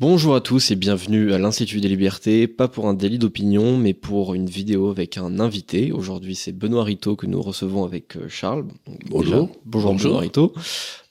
[0.00, 3.92] Bonjour à tous et bienvenue à l'Institut des Libertés, pas pour un délit d'opinion, mais
[3.92, 5.92] pour une vidéo avec un invité.
[5.92, 8.64] Aujourd'hui, c'est Benoît Rito que nous recevons avec euh, Charles.
[9.10, 9.50] Bonjour.
[9.66, 10.54] bonjour, Benoît Rito.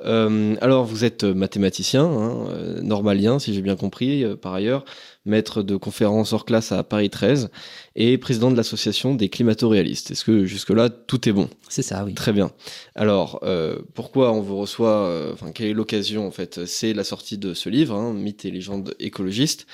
[0.05, 4.85] Euh, alors, vous êtes mathématicien, hein, euh, normalien, si j'ai bien compris, par ailleurs
[5.29, 7.49] maître de conférences hors classe à Paris 13
[7.95, 10.11] et président de l'association des climato-réalistes.
[10.11, 11.49] Est-ce que jusque-là, tout est bon?
[11.69, 12.13] C'est ça, oui.
[12.13, 12.51] Très bien.
[12.95, 16.65] Alors, euh, pourquoi on vous reçoit euh, Enfin, quelle est l'occasion en fait?
[16.65, 19.67] C'est la sortie de ce livre, hein, Mythes et légendes écologistes,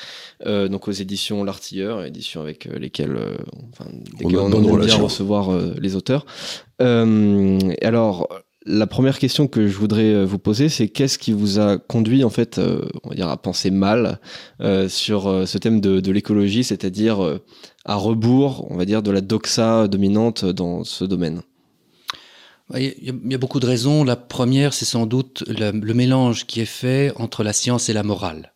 [0.45, 3.17] euh, donc aux éditions L'Artilleur, éditions avec lesquelles,
[3.71, 3.89] enfin,
[4.23, 6.25] on, on aime bien recevoir les auteurs.
[6.79, 8.29] alors,
[8.65, 12.23] la première question que je voudrais euh, vous poser, c'est qu'est-ce qui vous a conduit
[12.23, 14.19] en fait, euh, on va dire, à penser mal
[14.61, 17.39] euh, sur ce thème de, l'écologie, c'est-à-dire
[17.85, 21.41] à rebours, on va dire, de la doxa dominante dans ce domaine?
[22.73, 24.03] Il y, a, beaucoup de raisons.
[24.03, 28.01] La première, c'est sans doute le mélange qui est fait entre la science et la
[28.01, 28.54] morale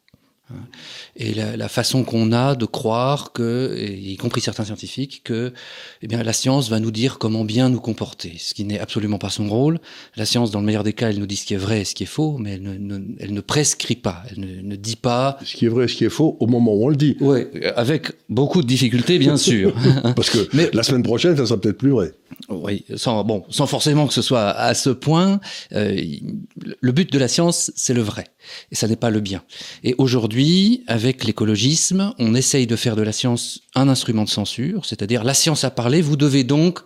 [1.15, 5.53] et la, façon qu'on a de croire que, y compris certains scientifiques, que
[6.01, 9.17] eh bien, la science va nous dire comment bien nous comporter, ce qui n'est absolument
[9.17, 9.79] pas son rôle.
[10.15, 11.85] La science, dans le meilleur des cas, elle nous dit ce qui est vrai et
[11.85, 14.95] ce qui est faux, mais elle ne, elle ne prescrit pas, elle ne, ne, dit
[14.95, 15.37] pas...
[15.43, 17.17] Ce qui est vrai et ce qui est faux au moment où on le dit.
[17.19, 17.41] Oui,
[17.75, 19.73] avec beaucoup de difficultés, bien sûr.
[20.15, 22.13] Parce que mais, la semaine prochaine, ça sera peut-être plus vrai.
[22.49, 25.39] Oui, sans, bon, sans forcément que ce soit à ce point.
[25.73, 26.01] Euh,
[26.81, 28.25] le but de la science, c'est le vrai,
[28.71, 29.43] et ça n'est pas le bien.
[29.83, 34.85] Et aujourd'hui, avec l'écologisme, on essaye de faire de la science un instrument de censure,
[34.85, 36.79] c'est-à-dire la science a parlé, vous devez donc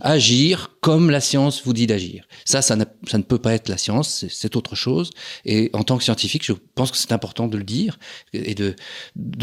[0.00, 2.28] agir comme la science vous dit d'agir.
[2.44, 5.10] Ça, ça, ne peut pas être la science, c'est autre chose.
[5.44, 7.98] Et en tant que scientifique, je pense que c'est important de le dire
[8.32, 8.74] et de,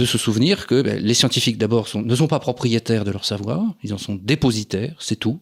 [0.06, 3.94] se souvenir que ben, les scientifiques d'abord ne sont pas propriétaires de leur savoir, ils
[3.94, 5.40] en sont dépositaires, c'est tout.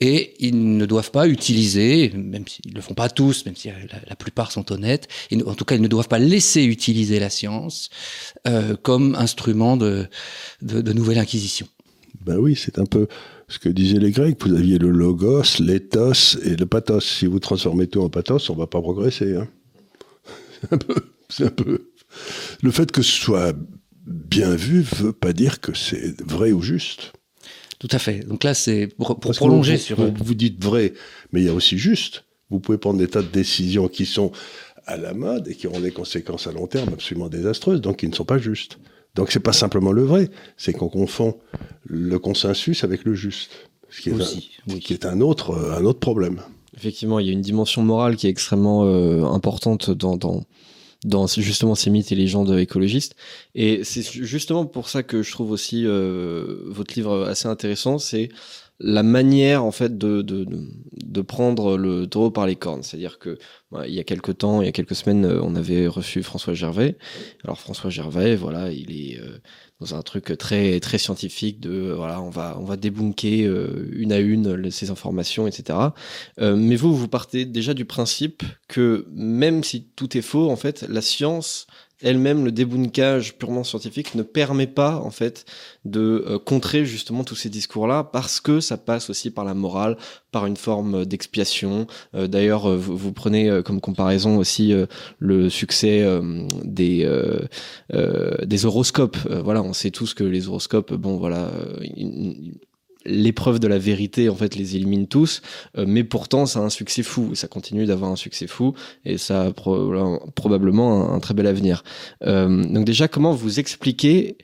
[0.00, 3.68] Et ils ne doivent pas utiliser, même s'ils ne le font pas tous, même si
[3.68, 5.08] la, plupart sont honnêtes,
[5.46, 7.90] en tout cas, ils ne doivent pas laisser utiliser la science
[8.46, 10.08] euh, comme instrument de,
[10.62, 11.68] de, de nouvelle inquisition.
[12.20, 13.08] Ben oui, c'est un peu
[13.48, 17.04] ce que disaient les Grecs, vous aviez le logos, l'éthos et le pathos.
[17.04, 19.36] Si vous transformez tout en pathos, on va pas progresser.
[19.36, 19.48] Hein.
[20.60, 20.94] C'est un peu,
[21.28, 21.90] c'est un peu.
[22.62, 23.54] Le fait que ce soit
[24.06, 27.12] bien vu veut pas dire que c'est vrai ou juste.
[27.78, 28.26] Tout à fait.
[28.26, 30.12] Donc là, c'est pour, prolonger vous, sur.
[30.12, 30.94] Vous, dites vrai,
[31.32, 32.24] mais il y a aussi juste.
[32.50, 34.32] Vous pouvez prendre des tas de décisions qui sont
[34.86, 38.08] à la mode et qui auront des conséquences à long terme absolument désastreuses, donc qui
[38.08, 38.78] ne sont pas justes.
[39.18, 41.36] Donc c'est pas simplement le vrai, c'est qu'on confond
[41.84, 43.50] le consensus avec le juste,
[43.90, 46.40] ce qui est, un, qui est un, autre, un autre problème.
[46.76, 50.44] Effectivement, il y a une dimension morale qui est extrêmement euh, importante dans, dans,
[51.04, 53.16] dans, justement ces mythes et légendes écologistes.
[53.56, 58.28] Et c'est justement pour ça que je trouve aussi euh, votre livre assez intéressant, c'est
[58.80, 60.46] la manière en fait de, de,
[60.92, 62.82] de, prendre le taureau par les cornes.
[62.82, 63.38] C'est-à-dire que
[63.72, 66.22] bah, il y a quelques temps, il y a quelques semaines, euh, on avait reçu
[66.22, 66.96] François Gervais.
[67.42, 69.38] Alors François Gervais, voilà, il est euh,
[69.80, 74.12] dans un truc très très scientifique de voilà, on va on va débunker euh, une
[74.12, 75.78] à une ces informations, etc.
[76.38, 80.86] mais vous, vous partez déjà du principe que même si tout est faux, en fait,
[80.88, 81.66] la science
[82.02, 85.44] elle-même, le débunkage purement scientifique ne permet pas, en fait,
[85.84, 89.96] de euh, contrer justement tous ces discours-là parce que ça passe aussi par la morale,
[90.30, 91.86] par une forme d'expiation.
[92.14, 94.72] Euh, d'ailleurs, euh, vous, prenez comme comparaison aussi
[95.18, 96.06] le succès
[96.64, 97.08] des
[98.44, 99.16] des horoscopes.
[99.42, 101.50] voilà, on sait tous que les horoscopes, bon, voilà
[103.04, 105.42] l'épreuve de la vérité en fait les élimine tous,
[105.76, 109.18] euh, mais pourtant ça a un succès fou, ça continue d'avoir un succès fou et
[109.18, 111.84] ça a probablement un, très bel avenir.
[112.24, 114.38] Euh, donc déjà comment vous expliquez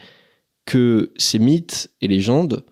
[0.66, 2.64] que ces mythes et légendes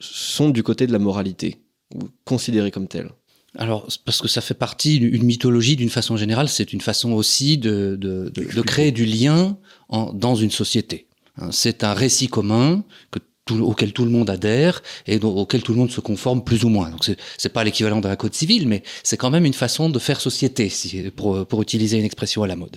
[0.00, 1.62] sont du côté de la moralité,
[1.94, 3.10] ou considérés comme tels
[3.58, 7.56] alors, parce que ça fait partie d'une mythologie d'une façon générale, c'est une façon aussi
[7.56, 9.56] de, de, de, créer du lien
[9.88, 11.06] en, dans une société.
[11.38, 13.18] Hein, c'est un récit commun que
[13.52, 16.90] auquel tout le monde adhère et auquel tout le monde se conforme plus ou moins.
[16.90, 17.08] Donc
[17.38, 20.68] c'est pas l'équivalent d'un code civil, mais c'est quand même une façon de faire société,
[20.68, 22.76] si, pour, pour utiliser une expression à la mode.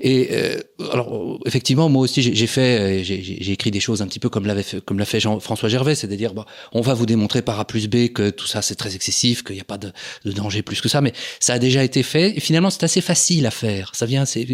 [0.00, 0.60] Et euh,
[0.92, 4.64] alors effectivement, moi aussi j'ai fait, j'ai écrit des choses un petit peu comme l'avait
[4.84, 7.88] comme l'a fait Jean, François Gervais, c'est-à-dire bon, on va vous démontrer par A plus
[7.88, 9.92] B que tout ça c'est très excessif, qu'il n'y a pas de,
[10.24, 13.00] de, danger plus que ça, mais ça a déjà été fait et finalement c'est assez
[13.00, 13.92] facile à faire.
[13.94, 14.46] Ça vient, c'est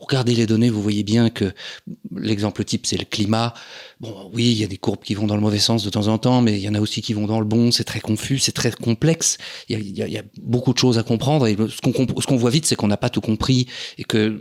[0.00, 1.52] regardez les données, vous voyez bien que
[2.16, 3.52] l'exemple type c'est le climat.
[4.02, 6.08] Bon, oui, il y a des courbes qui vont dans le mauvais sens de temps
[6.08, 7.70] en temps, mais il y en a aussi qui vont dans le bon.
[7.70, 9.38] C'est très confus, c'est très complexe.
[9.68, 11.46] Il y, a, beaucoup de choses à comprendre.
[11.46, 13.68] Et ce qu'on ce qu'on voit vite, c'est qu'on n'a pas tout compris
[13.98, 14.40] et que,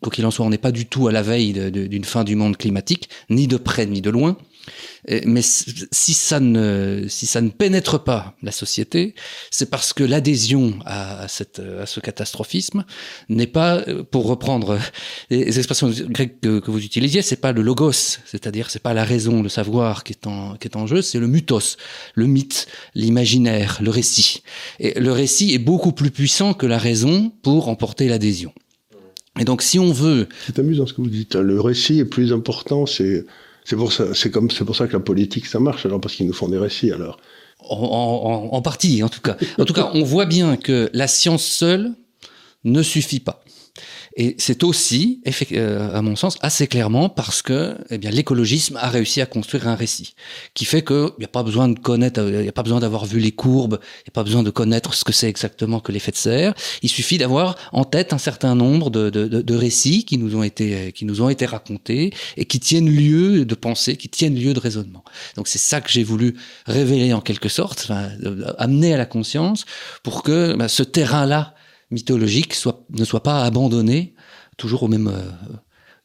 [0.00, 2.34] quoi qu'il en soit, on n'est pas du tout à la veille d'une fin du
[2.34, 4.38] monde climatique, ni de près ni de loin.
[5.24, 9.14] Mais si ça ne, si ça ne pénètre pas la société,
[9.50, 12.84] c'est parce que l'adhésion à, cette, à ce catastrophisme
[13.28, 14.78] n'est pas, pour reprendre
[15.30, 17.92] les expressions grecques que, que vous utilisiez, c'est pas le logos,
[18.24, 21.18] c'est-à-dire c'est pas la raison, le savoir qui est en, qui est en jeu, c'est
[21.18, 21.76] le mythos,
[22.14, 24.42] le mythe, l'imaginaire, le récit.
[24.78, 28.52] Et le récit est beaucoup plus puissant que la raison pour emporter l'adhésion.
[29.38, 30.28] Et donc, si on veut.
[30.46, 31.36] C'est amusant ce que vous dites.
[31.36, 31.42] Hein.
[31.42, 32.86] Le récit est plus important.
[32.86, 33.24] C'est
[33.68, 34.04] c'est pour ça.
[34.32, 35.84] Comme pour que la politique ça marche.
[35.84, 36.90] Alors parce qu'ils nous font des récits.
[36.90, 37.18] Alors.
[37.60, 39.36] En partie, en tout cas.
[39.58, 41.92] En tout cas, on voit bien que la science seule
[42.64, 43.42] ne suffit pas.
[44.16, 45.20] Et c'est aussi,
[45.52, 49.68] euh, à mon sens, assez clairement parce que eh bien, l'écologisme a réussi à construire
[49.68, 50.14] un récit
[50.54, 53.04] qui fait qu'il n'y a pas besoin de connaître, il n'y a pas besoin d'avoir
[53.04, 55.92] vu les courbes, il n'y a pas besoin de connaître ce que c'est exactement que
[55.92, 56.54] l'effet de serre.
[56.82, 61.04] Il suffit d'avoir en tête un certain nombre de, récits qui nous ont été qui
[61.04, 65.04] nous ont été racontés et qui tiennent lieu de pensée, qui tiennent lieu de raisonnement.
[65.36, 66.36] Donc c'est ça que j'ai voulu
[66.66, 68.10] révéler en quelque sorte, enfin,
[68.58, 69.64] amener à la conscience
[70.02, 71.54] pour que bah, ce terrain-là
[71.90, 74.14] mythologique soit, ne soit pas abandonné
[74.56, 75.54] toujours au même, euh,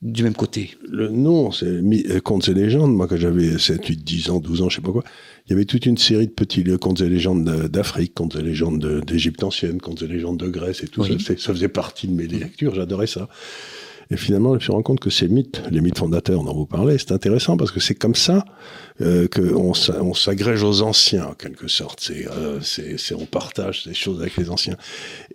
[0.01, 0.77] du même côté.
[0.87, 2.93] Le nom, c'est euh, Contes et légendes.
[2.93, 5.03] Moi, quand j'avais 7, 8, 10 ans, 12 ans, je sais pas quoi,
[5.47, 9.01] il y avait toute une série de petits contes et légendes d'Afrique, contes et légendes
[9.05, 11.13] d'Égypte ancienne, contes et légendes de Grèce et tout ça.
[11.37, 13.27] Ça faisait partie de mes lectures, j'adorais ça.
[14.13, 16.99] Et finalement, je me rendu compte que ces mythes, les mythes fondateurs dont vous parlez,
[16.99, 18.45] c'est intéressant parce que c'est comme ça
[19.01, 21.99] euh, qu'on on s'agrège aux anciens, en quelque sorte.
[21.99, 22.59] C'est, euh,
[23.17, 24.77] on partage ces choses avec les anciens.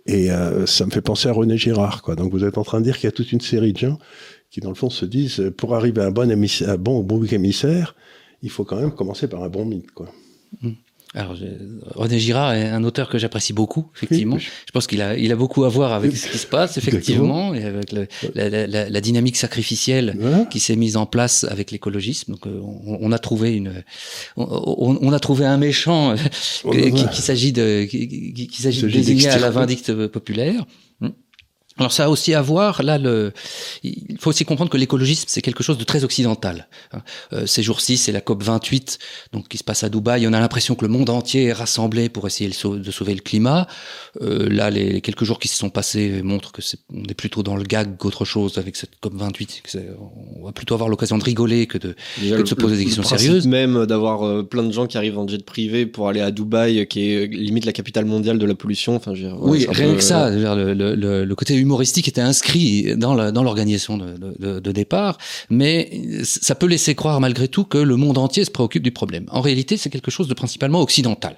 [0.05, 2.03] Et euh, ça me fait penser à René Girard.
[2.15, 3.99] Donc vous êtes en train de dire qu'il y a toute une série de gens
[4.49, 7.25] qui, dans le fond, se disent, pour arriver à un bon, émissaire, un bon, bon
[7.25, 7.95] émissaire,
[8.43, 9.91] il faut quand même commencer par un bon mythe.
[9.91, 10.09] Quoi.
[10.61, 10.69] Mmh.
[11.15, 11.35] Alors,
[11.95, 14.37] René Girard est un auteur que j'apprécie beaucoup, effectivement.
[14.37, 17.55] Je pense qu'il a, il a beaucoup à voir avec ce qui se passe, effectivement,
[17.55, 20.15] et avec le, la, la, la, dynamique sacrificielle
[20.51, 22.33] qui s'est mise en place avec l'écologisme.
[22.33, 23.83] Donc, euh, on, on, a trouvé une,
[24.37, 26.13] on, on a trouvé un méchant
[26.71, 30.65] qui, qui s'agit de, qui, qui s'agit de désigner à la vindicte populaire.
[31.79, 33.31] Alors ça a aussi à voir, là, le...
[33.83, 36.67] il faut aussi comprendre que l'écologisme, c'est quelque chose de très occidental.
[36.91, 37.01] Hein.
[37.31, 38.99] Euh, ces jours-ci, c'est la COP 28,
[39.31, 40.27] donc qui se passe à Dubaï.
[40.27, 43.67] On a l'impression que le monde entier est rassemblé pour essayer de sauver le climat.
[44.21, 47.43] Euh, là, les, quelques jours qui se sont passés montrent que c'est, on est plutôt
[47.43, 49.63] dans le gag qu'autre chose avec cette COP 28.
[50.41, 53.03] On va plutôt avoir l'occasion de rigoler que de, que de se poser des questions
[53.03, 53.47] sérieuses.
[53.47, 56.85] Même d'avoir euh, plein de gens qui arrivent en jet privé pour aller à Dubaï,
[56.87, 58.97] qui est limite la capitale mondiale de la pollution.
[58.97, 62.07] Enfin, je veux dire, oui, rien que ça, le, le, le, le côté humain humoristique
[62.07, 63.13] était inscrit dans
[63.43, 65.19] l'organisation de, de, de, départ,
[65.51, 69.25] mais ça peut laisser croire malgré tout que le monde entier se préoccupe du problème.
[69.31, 71.35] En réalité, c'est quelque chose de principalement occidental.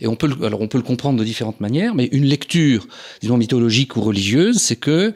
[0.00, 2.86] Et on peut, le, alors on peut le comprendre de différentes manières, mais une lecture,
[3.20, 5.12] disons mythologique ou religieuse, c'est que,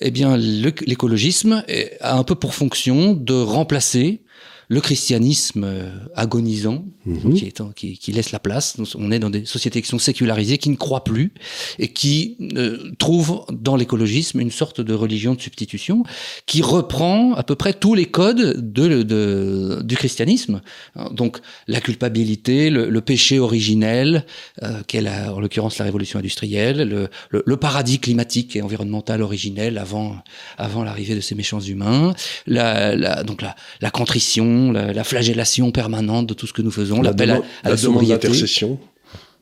[0.00, 1.64] eh bien, l'écologisme
[2.00, 4.22] a un peu pour fonction de remplacer
[4.68, 7.34] le christianisme euh, agonisant, mhm.
[7.34, 8.76] qui, est, qui, qui, laisse la place.
[8.96, 11.32] On est dans des sociétés qui sont sécularisées, qui ne croient plus,
[11.78, 16.04] et qui euh, trouvent dans l'écologisme une sorte de religion de substitution,
[16.46, 20.60] qui reprend à peu près tous les codes de, de du christianisme.
[21.12, 24.26] Donc la culpabilité, le, le péché originel,
[24.62, 29.78] euh, qu'est en l'occurrence la révolution industrielle, le, le, le, paradis climatique et environnemental originel
[29.78, 30.16] avant,
[30.56, 32.14] avant l'arrivée de ces méchants humains,
[32.46, 37.02] la, la, donc la, la contrition, la, flagellation permanente de tout ce que nous faisons,
[37.02, 38.78] l'appel à, la, demande d'intercession.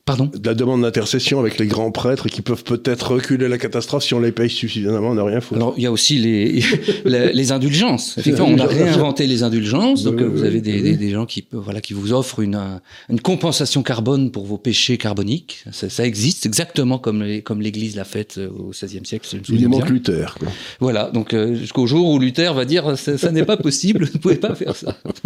[0.07, 4.05] Pardon de la demande d'intercession avec les grands prêtres qui peuvent peut-être reculer la catastrophe
[4.05, 5.59] si on les paye suffisamment, on n'a rien foutu.
[5.59, 6.63] Alors, il y a aussi les,
[7.05, 8.17] les, indulgences.
[8.17, 10.03] Effectivement, on a réinventé les indulgences.
[10.03, 14.31] Donc, vous avez des, des, gens qui, voilà, qui vous offrent une, une compensation carbone
[14.31, 15.65] pour vos péchés carboniques.
[15.73, 19.27] Ça, ça existe exactement comme les, comme l'Église l'a fait euh, au XVIe siècle.
[19.49, 20.35] Il manque Luther.
[20.39, 20.47] Quoi.
[20.79, 21.11] Voilà.
[21.11, 24.19] Donc, euh, jusqu'au jour où Luther va dire ça, ça n'est pas possible, vous ne
[24.19, 24.95] pouvez pas faire ça.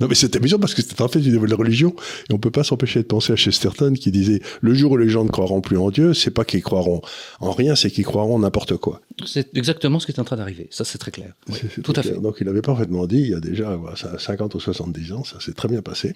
[0.00, 1.94] non, mais c'est amusant parce que c'est en fait du niveau de la religion
[2.28, 5.08] et on peut pas s'empêcher de penser à Chesterton qui disait le jour où les
[5.08, 7.00] gens ne croiront plus en Dieu, c'est pas qu'ils croiront
[7.40, 9.00] en rien, c'est qu'ils croiront n'importe quoi.
[9.24, 10.68] C'est exactement ce qui est en train d'arriver.
[10.70, 11.34] Ça, c'est très clair.
[11.82, 12.20] tout à fait.
[12.20, 13.78] Donc, il avait parfaitement dit, il y a déjà
[14.18, 16.14] 50 ou 70 ans, ça s'est très bien passé.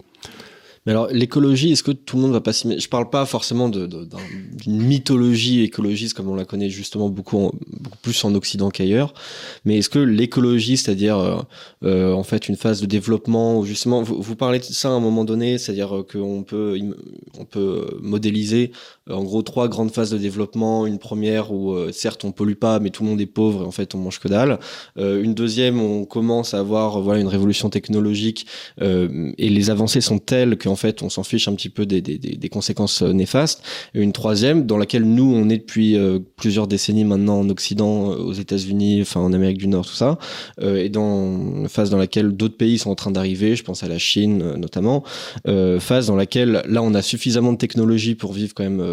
[0.87, 2.81] Mais alors, l'écologie, est-ce que tout le monde va pas s'y mettre?
[2.81, 4.07] Je parle pas forcément d'une
[4.67, 7.51] mythologie écologiste comme on la connaît justement beaucoup,
[8.03, 9.13] plus en Occident qu'ailleurs.
[9.65, 11.41] Mais est-ce que l'écologie, c'est-à-dire euh,
[11.83, 15.01] euh, en fait une phase de développement, justement, vous, vous, parlez de ça à un
[15.01, 16.79] moment donné, c'est-à-dire qu'on peut,
[17.37, 18.71] on peut modéliser
[19.11, 20.87] en gros trois grandes phases de développement.
[20.87, 23.67] Une première où euh, certes on pollue pas, mais tout le monde est pauvre et
[23.67, 24.61] en fait on mange que dalle.
[24.99, 28.47] Euh, une deuxième, on commence à avoir voilà une révolution technologique
[28.81, 32.49] et les avancées sont telles qu'en qu'en fait on s'en fiche un petit peu des,
[32.51, 33.63] conséquences néfastes.
[33.95, 35.97] Et une troisième dans laquelle nous on est depuis
[36.37, 40.19] plusieurs décennies maintenant en Occident, aux États-Unis, enfin en Amérique du Nord, tout ça,
[40.63, 43.89] et dans une phase dans laquelle d'autres pays sont en train d'arriver, je pense à
[43.89, 45.03] la Chine notamment,
[45.81, 48.85] phase dans laquelle là on a suffisamment de technologie pour vivre quand même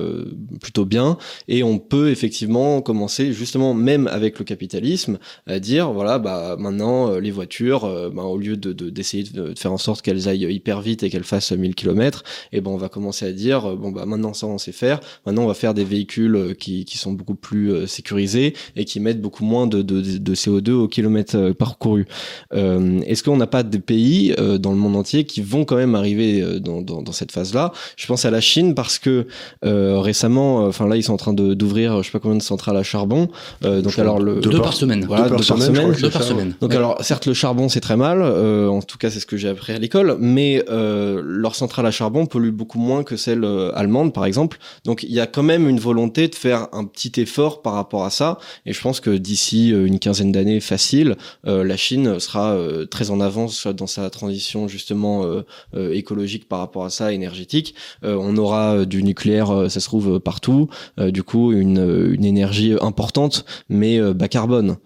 [0.62, 6.20] plutôt bien et on peut effectivement commencer justement même avec le capitalisme à dire voilà
[6.20, 10.54] bah maintenant les voitures bah, au lieu de d'essayer de, faire en sorte qu'elles aillent
[10.54, 13.76] hyper vite et qu'elles fassent 1000 km, et ben on va commencer à dire euh,
[13.76, 16.86] bon bah maintenant ça on sait faire, maintenant on va faire des véhicules euh, qui,
[16.86, 20.72] qui sont beaucoup plus euh, sécurisés et qui mettent beaucoup moins de, de, de CO2
[20.72, 22.08] au kilomètre parcouru.
[22.54, 25.96] Euh, Est-ce qu'on n'a pas des pays dans le monde entier qui vont quand même
[25.96, 27.72] arriver dans, dans, dans cette phase-là?
[27.98, 29.28] Je pense à la Chine parce que
[29.62, 32.84] récemment, enfin là ils sont en train d'ouvrir je sais pas combien de centrales à
[32.84, 33.30] charbon.
[33.62, 35.06] donc alors le deux, par, semaine.
[35.06, 35.94] Voilà, deux, par, semaine.
[35.94, 36.54] Deux par semaine.
[36.62, 38.22] Donc alors certes le charbon c'est très mal.
[38.22, 41.86] Euh, en tout cas c'est ce que j'ai appris à l'école, mais euh, leur centrale
[41.86, 44.58] à charbon pollue beaucoup moins que celle euh, allemande par exemple.
[44.84, 48.06] Donc il y a quand même une volonté de faire un petit effort par rapport
[48.06, 52.58] à ça, et je pense que d'ici une quinzaine d'années facile, la Chine sera
[52.90, 55.26] très en avance dans sa transition justement
[55.74, 57.76] écologique par rapport à ça, énergétique.
[58.04, 64.00] on aura du nucléaire, ça se trouve partout, du coup une, une énergie importante, mais
[64.14, 64.78] bas carbone.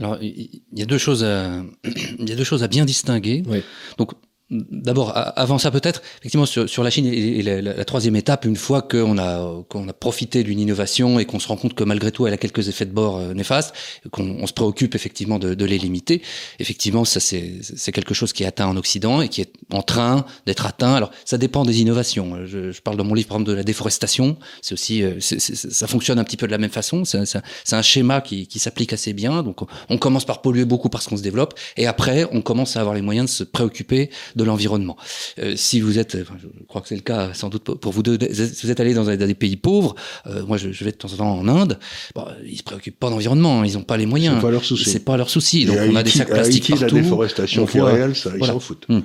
[0.00, 1.62] Alors, il y a deux choses à,
[2.18, 3.42] il y a deux choses à bien distinguer.
[3.48, 3.62] Oui.
[3.98, 4.12] Donc,
[4.50, 8.56] D'abord, avant ça peut-être, effectivement, sur, sur, la Chine et, la, la, troisième étape, une
[8.56, 12.12] fois qu'on a, qu'on a profité d'une innovation et qu'on se rend compte que malgré
[12.12, 13.74] tout, elle a quelques effets de bord euh, néfastes,
[14.10, 16.22] qu'on se préoccupe effectivement de, de, les limiter,
[16.60, 20.24] effectivement, ça c'est quelque chose qui est atteint en Occident et qui est en train
[20.46, 20.94] d'être atteint.
[20.94, 22.46] Alors, ça dépend des innovations.
[22.46, 24.38] Je, je, parle dans mon livre, par exemple, de la déforestation.
[24.62, 27.04] C'est aussi, euh, ça fonctionne un petit peu de la même façon.
[27.04, 29.42] C'est un schéma qui, qui s'applique assez bien.
[29.42, 29.58] Donc,
[29.90, 32.94] on commence par polluer beaucoup parce qu'on se développe et après, on commence à avoir
[32.94, 34.08] les moyens de se préoccuper
[34.38, 34.96] de l'environnement.
[35.38, 38.18] Euh, si vous êtes, je crois que c'est le cas sans doute pour vous deux,
[38.32, 39.94] si vous êtes allé dans, des pays pauvres,
[40.26, 41.78] euh, moi je, vais de temps en temps en Inde,
[42.14, 44.36] bon, ils se préoccupent pas d'environnement, ils n'ont pas les moyens.
[44.36, 44.90] C'est pas leur souci.
[44.90, 45.66] C'est pas leur souci.
[45.66, 46.96] Donc on a des sacs plastiques partout.
[46.96, 48.86] la déforestation réelle, ça, ils s'en foutent.
[48.88, 49.00] Hmm.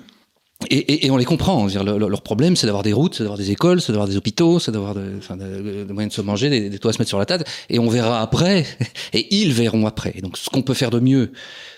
[0.69, 1.65] Et, et, et, on les comprend.
[1.67, 4.17] Dire, le, leur problème, c'est d'avoir des routes, c'est d'avoir des écoles, c'est d'avoir des
[4.17, 6.93] hôpitaux, c'est d'avoir de, enfin, de, de, moyens de se manger, des, des toits à
[6.93, 7.43] se mettre sur la table.
[7.69, 8.65] Et on verra après,
[9.13, 10.13] et ils verront après.
[10.21, 11.31] Donc, ce qu'on peut faire de mieux,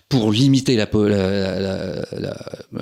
[0.08, 2.38] pour limiter la, la, la,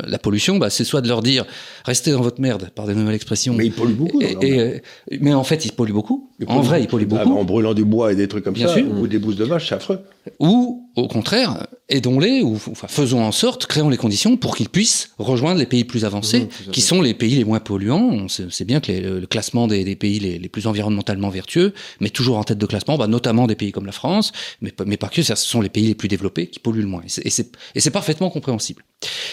[0.05, 1.45] la pollution, bah, c'est soit de leur dire
[1.85, 3.53] restez dans votre merde, par des nouvelles expressions.
[3.53, 4.21] Mais ils polluent beaucoup.
[4.21, 6.29] Et, et, mais en fait, ils polluent beaucoup.
[6.39, 7.31] Ils en vrai, ils polluent beaucoup.
[7.33, 8.85] en brûlant du bois et des trucs comme Bien ça, sûr.
[8.99, 9.99] ou des bousses de vache, c'est affreux.
[10.39, 15.11] Ou, au contraire, aidons-les, ou enfin, faisons en sorte, créons les conditions pour qu'ils puissent
[15.17, 18.09] rejoindre les pays plus avancés, qui sont les pays les moins polluants.
[18.09, 21.73] On sait, bien que les, le, classement des, des pays les, les, plus environnementalement vertueux,
[21.99, 24.97] mais toujours en tête de classement, bah, notamment des pays comme la France, mais, mais
[24.97, 27.03] pas que, ce sont les pays les plus développés qui polluent le moins.
[27.23, 28.83] Et c'est parfaitement compréhensible.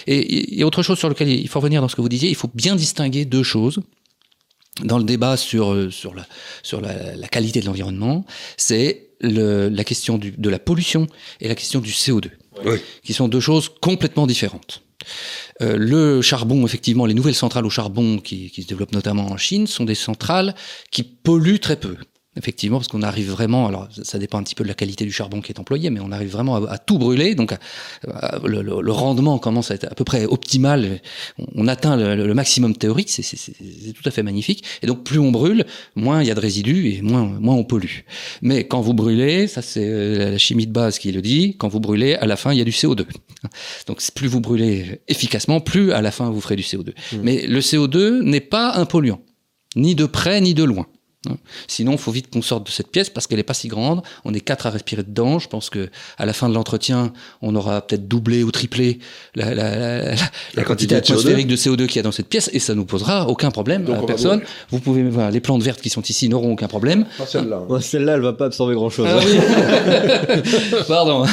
[0.06, 2.08] Et il y a autre chose sur lequel il faut revenir dans ce que vous
[2.08, 3.80] disiez, il faut bien distinguer deux choses
[4.84, 6.26] dans le débat sur, sur, la,
[6.62, 8.24] sur la, la qualité de l'environnement,
[8.56, 11.06] c'est la question du, de la pollution
[11.40, 12.30] et la question du CO2,
[12.64, 12.78] oui.
[13.02, 14.82] qui sont deux choses complètement différentes.
[15.62, 19.36] Euh, le charbon, effectivement, les nouvelles centrales au charbon qui, qui, se développent notamment en
[19.36, 20.54] Chine sont des centrales
[20.90, 21.96] qui polluent très peu.
[22.40, 25.12] Effectivement, parce qu'on arrive vraiment, alors ça dépend un petit peu de la qualité du
[25.12, 27.58] charbon qui est employé, mais on arrive vraiment à, à tout brûler, donc à,
[28.08, 31.02] à, le, le, le, rendement commence à être à peu près optimal.
[31.38, 33.22] On, on atteint le, le, maximum théorique, c'est
[33.92, 34.64] tout à fait magnifique.
[34.82, 35.66] Et donc plus on brûle,
[35.96, 38.04] moins il y a de résidus et moins moins on pollue.
[38.40, 41.80] Mais quand vous brûlez, ça c'est la chimie de base qui le dit, quand vous
[41.80, 43.04] brûlez, à la fin il y a du CO2.
[43.86, 46.88] Donc plus vous brûlez efficacement, plus à la fin vous ferez du CO2.
[46.88, 47.16] Mmh.
[47.22, 49.20] Mais le CO2 n'est pas un polluant,
[49.76, 50.86] ni de près ni de loin.
[51.66, 54.02] Sinon, il faut vite qu'on sorte de cette pièce parce qu'elle n'est pas si grande.
[54.24, 55.38] On est quatre à respirer dedans.
[55.38, 57.12] Je pense que à la fin de l'entretien,
[57.42, 59.00] on aura peut-être doublé ou triplé
[59.34, 60.14] la, la, la, la,
[60.54, 63.28] la quantité atmosphérique de CO2, qu'il y a dans cette pièce et ça nous posera
[63.28, 64.40] aucun problème Donc à personne.
[64.70, 67.04] Vous pouvez, voilà, les plantes vertes qui sont ici n'auront aucun problème.
[67.18, 67.60] Pas celle-là.
[67.68, 69.06] Ouais, celle-là, elle va pas absorber grand-chose.
[69.08, 69.38] Ah, oui.
[70.88, 71.26] Pardon.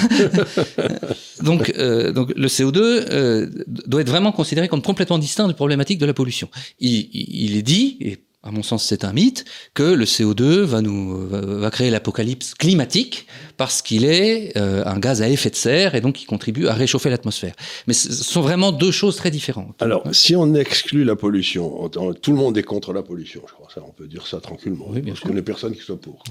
[1.43, 5.97] donc, euh, donc, le CO2 euh, doit être vraiment considéré comme complètement distinct de problématique
[5.99, 6.49] de la pollution.
[6.79, 8.17] Il, il est dit, et
[8.47, 13.27] à mon sens c'est un mythe, que le CO2 va nous va, créer l'apocalypse climatique
[13.57, 16.73] parce qu'il est euh, un gaz à effet de serre et donc il contribue à
[16.73, 17.53] réchauffer l'atmosphère.
[17.87, 19.81] Mais ce sont vraiment deux choses très différentes.
[19.81, 23.67] Alors, si on exclut la pollution, tout le monde est contre la pollution, je crois
[23.73, 24.87] ça, on peut dire ça tranquillement.
[24.89, 25.29] Oui, bien je sûr.
[25.29, 26.23] connais personne qui soit pour.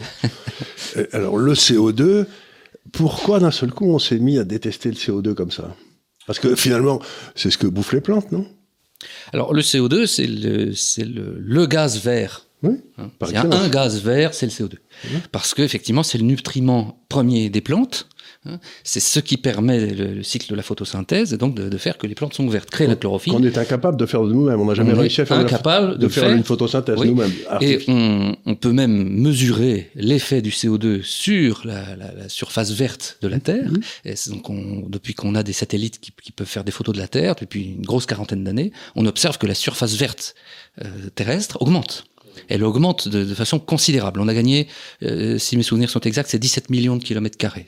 [1.12, 2.26] Alors, le CO2,
[2.92, 5.76] pourquoi d'un seul coup on s'est mis à détester le CO2 comme ça?
[6.26, 7.00] Parce que finalement,
[7.35, 8.46] c'est ce que bouffent les plantes, non?
[9.32, 12.46] Alors le CO2, c'est le, le, le, gaz vert.
[12.62, 13.10] Oui, hein.
[13.26, 14.75] Il y a un gaz vert, c'est le CO2.
[15.04, 15.18] Oui.
[15.32, 18.08] Parce que effectivement, c'est le nutriment premier des plantes.
[18.48, 18.58] Hein.
[18.84, 22.14] C'est ce qui permet le, cycle de la photosynthèse et donc de, faire que les
[22.14, 23.34] plantes sont vertes, créer la chlorophylle.
[23.34, 24.60] On est incapable de faire de nous-mêmes.
[24.60, 27.32] On n'a jamais réussi à faire, incapable de, faire, une photosynthèse nous-mêmes.
[27.60, 33.70] Et on, peut même mesurer l'effet du CO2 sur la, surface verte de la Terre.
[33.70, 33.80] Mhm.
[34.04, 37.34] Et donc depuis qu'on a des satellites qui, peuvent faire des photos de la Terre
[37.40, 40.34] depuis une grosse quarantaine d'années, on observe que la surface verte
[40.84, 42.04] euh, terrestre augmente
[42.48, 44.20] elle augmente de, façon considérable.
[44.20, 44.68] On a gagné,
[45.02, 47.66] euh, si mes souvenirs sont exacts, c'est 17 millions de kilomètres carrés.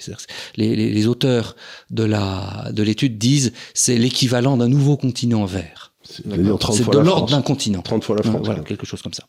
[0.57, 1.57] Les, les, auteurs
[1.91, 5.93] de la de l'étude disent c'est l'équivalent d'un nouveau continent vert.
[6.03, 7.83] C'est de l'ordre d'un continent.
[7.83, 8.41] 30 fois la France.
[8.45, 9.25] Voilà, quelque chose comme ça.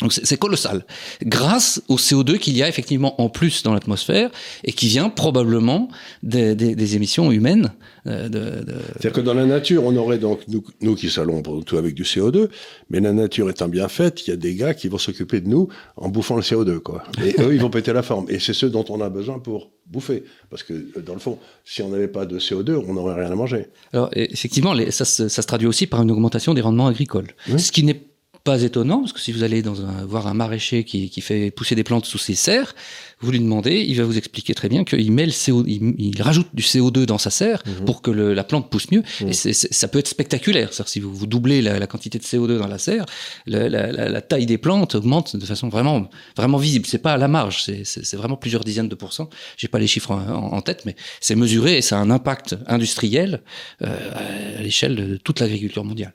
[0.00, 0.84] Donc c'est colossal.
[1.24, 4.30] Grâce au CO2 qu'il y a effectivement en plus dans l'atmosphère
[4.64, 5.88] et qui vient probablement
[6.22, 7.72] des, des, des émissions humaines.
[8.06, 8.74] Euh, de, de...
[8.92, 12.04] C'est-à-dire que dans la nature, on aurait donc, nous, nous qui salons tout avec du
[12.04, 12.48] CO2,
[12.88, 15.48] mais la nature étant bien faite, il y a des gars qui vont s'occuper de
[15.48, 17.04] nous en bouffant le CO2, quoi.
[17.22, 18.26] Et eux, ils vont péter la forme.
[18.28, 20.24] Et c'est ceux dont on a besoin pour bouffer.
[20.48, 23.30] Parce que, euh, dans le fond, si on n'avait pas de CO2, on n'aurait rien
[23.30, 23.66] à manger.
[23.92, 27.28] Alors, effectivement, les, ça, ça, se traduit aussi par une augmentation des rendements agricoles.
[27.56, 28.00] Ce qui n'est
[28.44, 31.50] pas étonnant, parce que si vous allez dans un, voir un maraîcher qui, qui, fait
[31.50, 32.74] pousser des plantes sous ses serres,
[33.20, 36.48] vous lui demandez, il va vous expliquer très bien qu'il met le CO, il, rajoute
[36.54, 37.84] du CO2 dans sa serre mhm.
[37.84, 39.02] pour que le, la plante pousse mieux.
[39.20, 39.28] Mhm.
[39.28, 40.70] Et ça peut être spectaculaire.
[40.72, 43.04] si vous, vous doublez la, la, quantité de CO2 dans la serre,
[43.46, 46.86] la, la, taille des plantes augmente de façon vraiment, vraiment visible.
[46.86, 49.28] C'est pas à la marge, c'est, vraiment plusieurs dizaines de pourcents.
[49.56, 53.42] J'ai pas les chiffres en, tête, mais c'est mesuré et ça a un impact industriel
[53.82, 56.12] euh, à l'échelle de toute l'agriculture mondiale.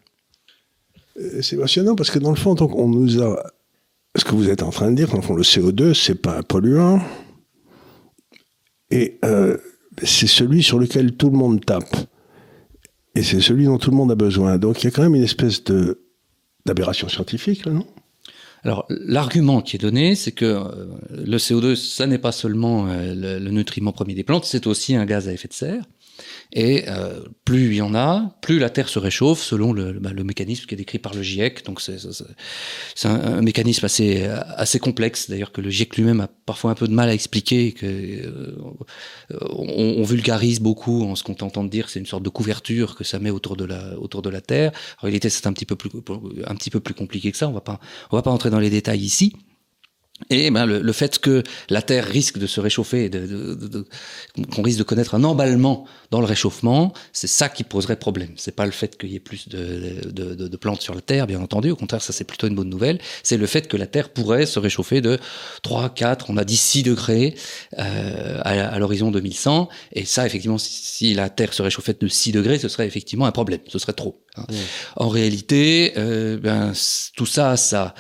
[1.18, 3.44] Euh, c'est passionnant parce que dans le fond, donc, on nous a.
[4.18, 6.42] Ce que vous êtes en train de dire, dans le le CO2, c'est pas un
[6.42, 7.02] polluant.
[8.90, 9.58] Et euh,
[10.04, 11.98] c'est celui sur lequel tout le monde tape.
[13.14, 14.58] Et c'est celui dont tout le monde a besoin.
[14.58, 16.02] Donc il y a quand même une espèce de
[16.66, 17.86] d'aberration scientifique, là, non?
[18.64, 23.38] Alors, l'argument qui est donné, c'est que euh, le CO2, ça n'est pas seulement le,
[23.52, 25.84] nutriment premier des plantes, c'est aussi un gaz à effet de serre.
[26.54, 30.12] Et euh, plus il y en a, plus la Terre se réchauffe selon le, bah,
[30.14, 31.66] mécanisme qui est décrit par le GIEC.
[31.66, 36.76] Donc c'est un, mécanisme assez, assez complexe, d'ailleurs que le GIEC lui-même a parfois un
[36.76, 38.56] peu de mal à expliquer, que euh,
[39.50, 43.20] on, vulgarise beaucoup en se contentant de dire c'est une sorte de couverture que ça
[43.20, 44.72] met autour de la, autour de la Terre.
[45.00, 45.90] En réalité, c'est un petit peu plus,
[46.46, 47.48] un petit peu plus compliqué que ça.
[47.50, 47.80] On va pas,
[48.12, 49.34] on va pas entrer dans les détails ici.
[50.30, 53.86] Et ben, le, fait que la Terre risque de se réchauffer, de, de, de,
[54.46, 58.32] qu'on risque de connaître un emballement dans le réchauffement, c'est ça qui poserait problème.
[58.38, 61.70] C'est pas le fait qu'il y ait plus de, plantes sur la Terre, bien entendu.
[61.70, 63.00] Au contraire, ça c'est plutôt une bonne nouvelle.
[63.24, 65.20] C'est le fait que la Terre pourrait se réchauffer de
[65.64, 67.36] 3, 4, on a dit 6 degrés
[67.78, 69.68] euh, à, l'horizon 2100.
[69.92, 73.34] Et ça, effectivement, si, la Terre se réchauffait de 6 degrés, ce serait effectivement un
[73.34, 73.60] problème.
[73.68, 74.24] Ce serait trop.
[74.38, 74.46] Hein.
[74.96, 76.72] En réalité, euh, ben,
[77.18, 77.94] tout ça, ça,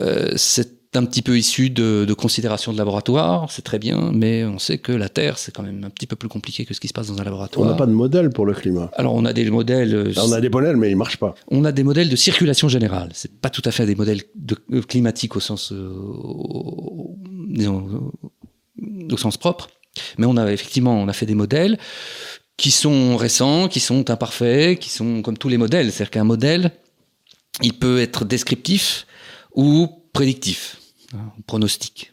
[0.00, 4.44] euh, c'est un petit peu issu de, de considérations de laboratoire, c'est très bien, mais
[4.44, 6.80] on sait que la Terre, c'est quand même un petit peu plus compliqué que ce
[6.80, 7.64] qui se passe dans un laboratoire.
[7.64, 8.90] On n'a pas de modèle pour le climat.
[8.96, 9.94] Alors on a des modèles.
[9.94, 11.36] Euh, on a des modèles, mais ils marchent pas.
[11.48, 13.10] On a des modèles de circulation générale.
[13.14, 17.16] C'est pas tout à fait des modèles de, euh, climatiques au sens, euh, au,
[19.12, 19.68] au sens propre,
[20.18, 21.78] mais on a effectivement, on a fait des modèles
[22.56, 25.92] qui sont récents, qui sont imparfaits, qui sont comme tous les modèles.
[25.92, 26.72] C'est-à-dire qu'un modèle,
[27.62, 29.06] il peut être descriptif
[29.54, 30.76] ou prédictif.
[31.12, 32.12] Hein, pronostic.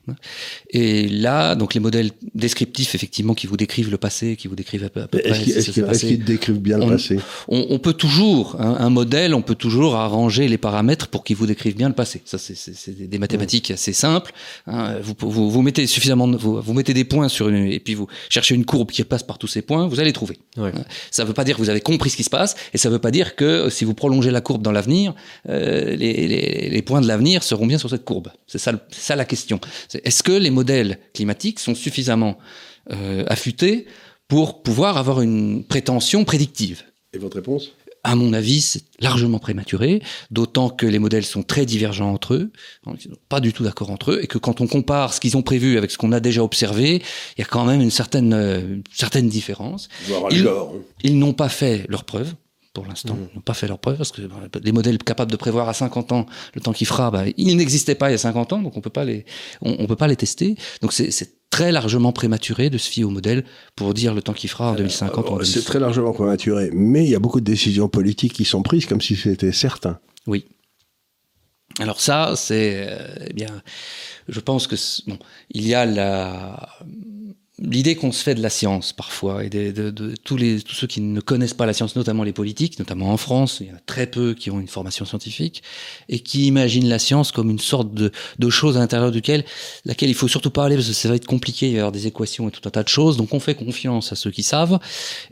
[0.71, 4.85] Et là, donc les modèles descriptifs, effectivement, qui vous décrivent le passé, qui vous décrivent
[4.85, 5.19] à peu, près.
[5.19, 7.19] Est-ce qu'ils décrivent bien le passé?
[7.47, 11.75] On, peut toujours, un, modèle, on peut toujours arranger les paramètres pour qu'il vous décrive
[11.75, 12.23] bien le passé.
[12.25, 14.33] Ça, c'est des mathématiques assez simples.
[14.65, 14.95] Hein.
[15.03, 18.07] Vous, vous, vous, mettez suffisamment, vous, vous, mettez des points sur une, et puis vous
[18.29, 20.39] cherchez une courbe qui passe par tous ces points, vous allez trouver.
[20.57, 20.71] Ouais.
[20.75, 20.85] Hein.
[21.11, 22.89] Ça ne veut pas dire que vous avez compris ce qui se passe, et ça
[22.89, 25.13] ne veut pas dire que si vous prolongez la courbe dans l'avenir,
[25.49, 28.29] euh, les, les, les points de l'avenir seront bien sur cette courbe.
[28.47, 29.59] C'est ça, ça la question.
[30.03, 32.37] Est-ce que les modèles climatiques sont suffisamment
[32.91, 33.85] euh, affûtés
[34.27, 36.83] pour pouvoir avoir une prétention prédictive?
[37.13, 37.71] Et votre réponse?
[38.03, 42.51] À mon avis, c'est largement prématuré, d'autant que les modèles sont très divergents entre eux,
[43.27, 45.77] pas du tout d'accord entre eux, et que quand on compare ce qu'ils ont prévu
[45.77, 47.01] avec ce qu'on a déjà observé,
[47.37, 49.89] il y a quand même une certaine, euh, certaine différence.
[50.31, 50.47] Ils,
[51.03, 52.33] ils n'ont pas fait leurs preuves,
[52.77, 53.29] pour l'instant, mmh.
[53.33, 54.21] n'ont pas fait leur preuve parce que
[54.61, 57.95] les modèles capables de prévoir à 50 ans le temps qu'il fera, bah, ils n'existaient
[57.95, 59.25] pas il y a 50 ans, donc on peut pas les,
[59.63, 60.55] on, peut pas les tester.
[60.83, 64.51] Donc c'est très largement prématuré de se fier au modèle pour dire le temps qu'il
[64.51, 65.25] fera en 2050.
[65.27, 68.61] Euh, c'est très largement prématuré, mais il y a beaucoup de décisions politiques qui sont
[68.61, 69.97] prises comme si c'était certain.
[70.27, 70.45] Oui.
[71.79, 73.63] Alors ça, c'est euh, eh bien,
[74.27, 74.75] je pense que
[75.07, 75.17] bon,
[75.49, 76.69] il y a la
[77.59, 80.75] l'idée qu'on se fait de la science parfois et de, de, de, tous les tous
[80.75, 83.71] ceux qui ne connaissent pas la science, notamment les politiques, notamment en France, il y
[83.71, 85.63] en a très peu qui ont une formation scientifique
[86.07, 89.43] et qui imaginent la science comme une sorte de, de chose à l'intérieur duquel
[89.85, 91.79] laquelle il faut surtout pas aller parce que ça va être compliqué, il va y
[91.79, 93.17] avoir des équations et tout un tas de choses.
[93.17, 94.77] Donc on fait confiance à ceux qui savent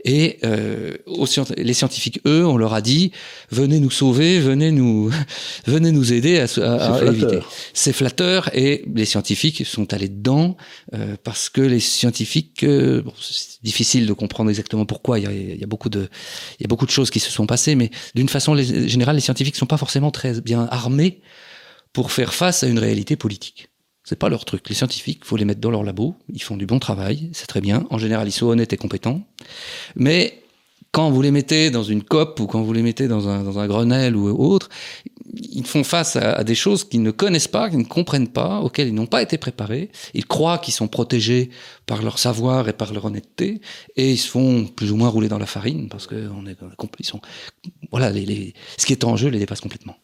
[0.04, 3.12] et euh, aux, les scientifiques eux, on leur a dit
[3.50, 5.12] venez nous sauver, venez nous
[5.66, 7.38] venez nous aider à, à, à éviter.
[7.72, 10.56] C'est flatteur et les scientifiques sont allés dedans
[10.92, 15.18] euh, parce que les scientifiques scientifique bon, c'est difficile de comprendre exactement pourquoi.
[15.18, 16.08] Il y, a, beaucoup de,
[16.58, 19.20] il y a beaucoup de choses qui se sont passées, mais d'une façon générale, les
[19.20, 21.20] scientifiques sont pas forcément très bien armés
[21.92, 23.68] pour faire face à une réalité politique.
[24.04, 24.68] C'est pas leur truc.
[24.68, 26.14] Les scientifiques, faut les mettre dans leur labo.
[26.32, 27.86] Ils font du bon travail, c'est très bien.
[27.90, 29.26] En général, ils sont honnêtes et compétents.
[29.96, 30.42] Mais
[30.96, 34.16] quand vous les mettez dans une COP ou quand vous les mettez dans un, Grenelle
[34.16, 34.70] ou autre,
[35.34, 38.88] ils font face à, des choses qu'ils ne connaissent pas, qu'ils ne comprennent pas, auxquelles
[38.88, 39.90] ils n'ont pas été préparés.
[40.14, 41.50] Ils croient qu'ils sont protégés
[41.84, 43.60] par leur savoir et par leur honnêteté,
[43.96, 46.56] et ils se font plus ou moins rouler dans la farine parce que on est,
[46.98, 47.10] ils
[47.92, 49.98] voilà, ce qui est en jeu les dépasse complètement.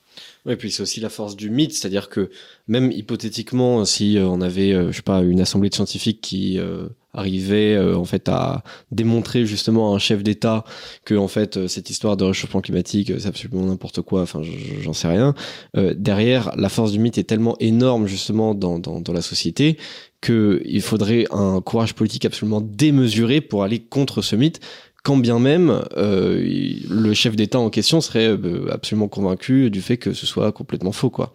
[0.45, 2.29] Ouais, puis c'est aussi la force du mythe, c'est-à-dire que
[2.69, 6.87] même hypothétiquement, si on avait, euh, je sais pas, une assemblée de scientifiques qui euh,
[7.15, 10.65] arrivait euh, en fait à démontrer justement à un chef d'État
[11.05, 14.41] que en fait euh, cette histoire de réchauffement climatique euh, c'est absolument n'importe quoi enfin
[14.81, 15.35] j'en sais rien
[15.77, 19.77] euh, derrière la force du mythe est tellement énorme justement dans, dans, dans la société
[20.21, 24.61] que il faudrait un courage politique absolument démesuré pour aller contre ce mythe
[25.03, 26.41] quand bien même euh,
[26.89, 28.37] le chef d'État en question serait
[28.71, 31.35] absolument convaincu du fait que ce soit complètement faux quoi.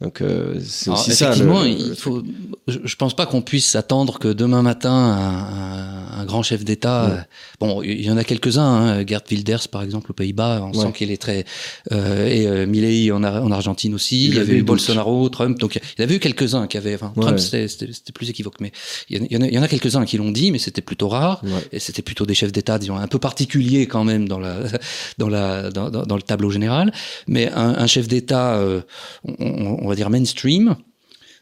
[0.00, 1.68] Donc euh, c'est aussi effectivement, ça.
[1.68, 2.22] Il faut.
[2.66, 7.08] Je, pense pas qu'on puisse s'attendre que demain matin un, grand chef d'État.
[7.08, 7.20] Ouais.
[7.60, 8.62] Bon, il y en a quelques-uns.
[8.62, 10.86] Hein, Gerd Wilders par exemple aux Pays-Bas, on ouais.
[10.86, 11.44] sent qu'il est très.
[11.92, 14.28] Euh, et euh, Milley en, en, Argentine aussi.
[14.28, 15.58] Il, il y avait eu Bolsonaro, Trump.
[15.58, 16.94] Donc il y avait eu quelques-uns qui avaient.
[16.94, 17.22] Enfin, ouais.
[17.22, 18.72] Trump c'était plus équivoque, mais
[19.10, 21.42] il y en a, a quelques-uns qui l'ont dit, mais c'était plutôt rare.
[21.72, 24.60] Et c'était plutôt des chefs d'État, disons un peu particuliers quand même dans la
[25.18, 26.90] dans la dans, dans, dans le tableau général.
[27.26, 28.80] Mais un, un chef d'État, euh,
[29.24, 30.76] on, on va dire mainstream,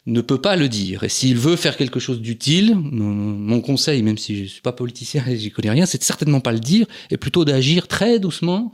[0.07, 1.05] ne peut pas le dire.
[1.05, 5.25] Et s'il veut faire quelque chose d'utile, mon conseil, même si je suis pas politicien
[5.27, 8.73] et j'y connais rien, c'est certainement pas le dire, et plutôt d'agir très doucement,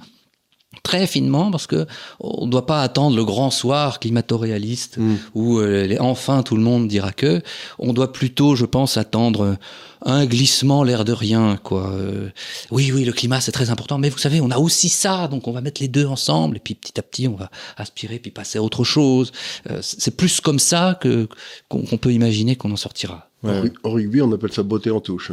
[0.83, 1.87] très finement, parce que
[2.21, 5.15] on ne doit pas attendre le grand soir climato-réaliste mmh.
[5.35, 7.43] où euh, enfin tout le monde dira que.
[7.79, 9.57] On doit plutôt, je pense, attendre
[10.05, 11.91] un glissement, l'air de rien, quoi.
[11.93, 12.29] Euh,
[12.71, 15.49] oui, oui, le climat c'est très important, mais vous savez, on a aussi ça, donc
[15.49, 18.31] on va mettre les deux ensemble, et puis petit à petit on va aspirer, puis
[18.31, 19.33] passer à autre chose.
[19.71, 21.29] Euh, c'est plus comme ça que
[21.69, 23.31] qu'on qu peut imaginer qu'on en sortira.
[23.43, 23.73] Ouais.
[23.83, 25.33] En rugby, on appelle ça beauté en touche.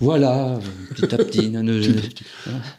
[0.00, 0.60] Voilà,
[0.94, 1.48] petit à petit.
[1.50, 2.24] petit.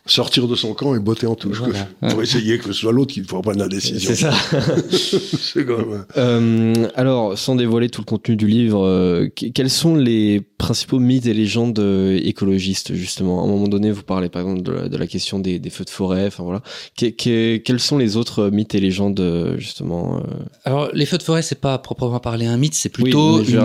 [0.05, 1.59] Sortir de son camp et botter en touche.
[1.59, 1.87] Voilà.
[2.01, 4.09] Que, pour essayer que ce soit l'autre qui prenne la décision.
[4.09, 4.31] C'est ça.
[4.91, 6.05] c'est quand même.
[6.17, 11.25] Euh, alors, sans dévoiler tout le contenu du livre, euh, quels sont les principaux mythes
[11.25, 14.89] et légendes euh, écologistes, justement À un moment donné, vous parlez par exemple de la,
[14.89, 16.27] de la question des, des, feux de forêt.
[16.27, 16.61] Enfin voilà.
[16.95, 20.21] Que, que, quels sont les autres mythes et légendes, euh, justement
[20.65, 23.59] Alors, les feux de forêt, c'est pas proprement parler un mythe, c'est plutôt oui, une,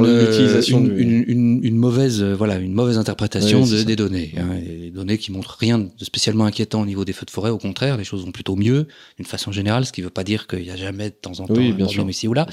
[0.68, 4.32] une, une, une, une, mauvaise, voilà, une mauvaise interprétation oui, de, des données.
[4.38, 7.50] Hein, des données qui montrent rien de spécialement inquiétant au niveau des feux de forêt.
[7.50, 10.24] Au contraire, les choses vont plutôt mieux, d'une façon générale, ce qui ne veut pas
[10.24, 12.46] dire qu'il n'y a jamais de temps en temps oui, un problème ici ou là.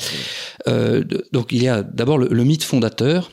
[0.67, 3.31] Euh, donc il y a d'abord le, le, mythe fondateur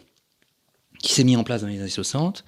[1.03, 2.45] qui s'est mis en place dans les années 60,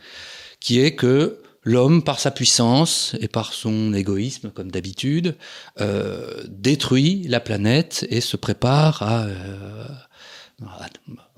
[0.61, 5.37] qui est que l'homme, par sa puissance et par son égoïsme, comme d'habitude,
[5.81, 9.25] euh, détruit la planète et se prépare à...
[9.25, 9.87] Euh,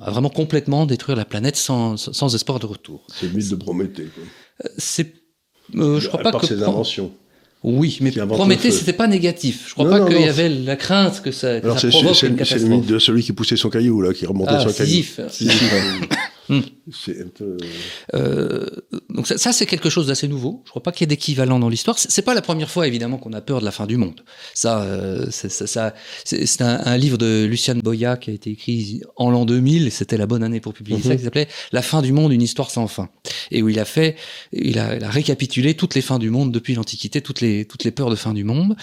[0.01, 3.07] à vraiment complètement détruire la planète sans, sans espoir de retour.
[3.21, 4.09] C'est le mythe de Prométhée.
[4.79, 5.15] C'est,
[5.77, 6.47] euh, je crois pas que.
[6.47, 7.13] ses inventions.
[7.63, 9.67] Oui, mais Prométhée, c'était pas négatif.
[9.69, 12.17] Je crois non, pas qu'il y avait la crainte que ça, que Alors ça provoque
[12.17, 12.63] c'est, une catastrophe.
[12.63, 15.05] C'est le mythe de celui qui poussait son caillou, là, qui remontait ah, son caillou.
[16.49, 16.61] Hmm.
[16.93, 17.57] C'est un peu...
[18.15, 18.67] euh,
[19.11, 20.63] donc ça, ça c'est quelque chose d'assez nouveau.
[20.65, 21.99] Je crois pas qu'il y ait d'équivalent dans l'histoire.
[21.99, 24.23] C'est pas la première fois évidemment qu'on a peur de la fin du monde.
[24.55, 28.51] Ça, euh, c'est, ça, ça, c'est un, un, livre de Luciane Boya qui a été
[28.51, 31.83] écrit en l'an 2000 et c'était la bonne année pour publier ça, qui s'appelait La
[31.83, 33.09] fin du monde, une histoire sans fin.
[33.51, 34.17] Et où il a fait,
[34.53, 37.85] il a, il a récapitulé toutes les fins du monde depuis l'Antiquité, toutes les toutes
[37.85, 38.77] les peurs de fin du monde.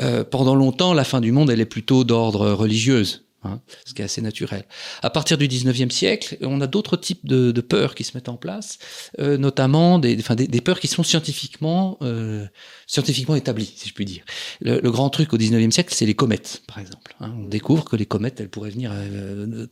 [0.00, 3.25] Euh, pendant longtemps, la fin du monde, elle est plutôt d'ordre religieuse.
[3.46, 4.64] Hein, ce qui est assez naturel.
[5.02, 8.36] À partir du 19e siècle, on a d'autres types de, peurs qui se mettent en
[8.36, 8.78] place,
[9.18, 10.16] euh, notamment des,
[10.64, 12.46] peurs qui sont scientifiquement, euh,
[12.86, 14.24] scientifiquement établies, si je puis dire.
[14.60, 17.14] Le, le grand truc au 19e siècle, c'est les comètes, par exemple.
[17.20, 17.32] Hein.
[17.38, 19.66] On découvre que les comètes, elles pourraient venir euh,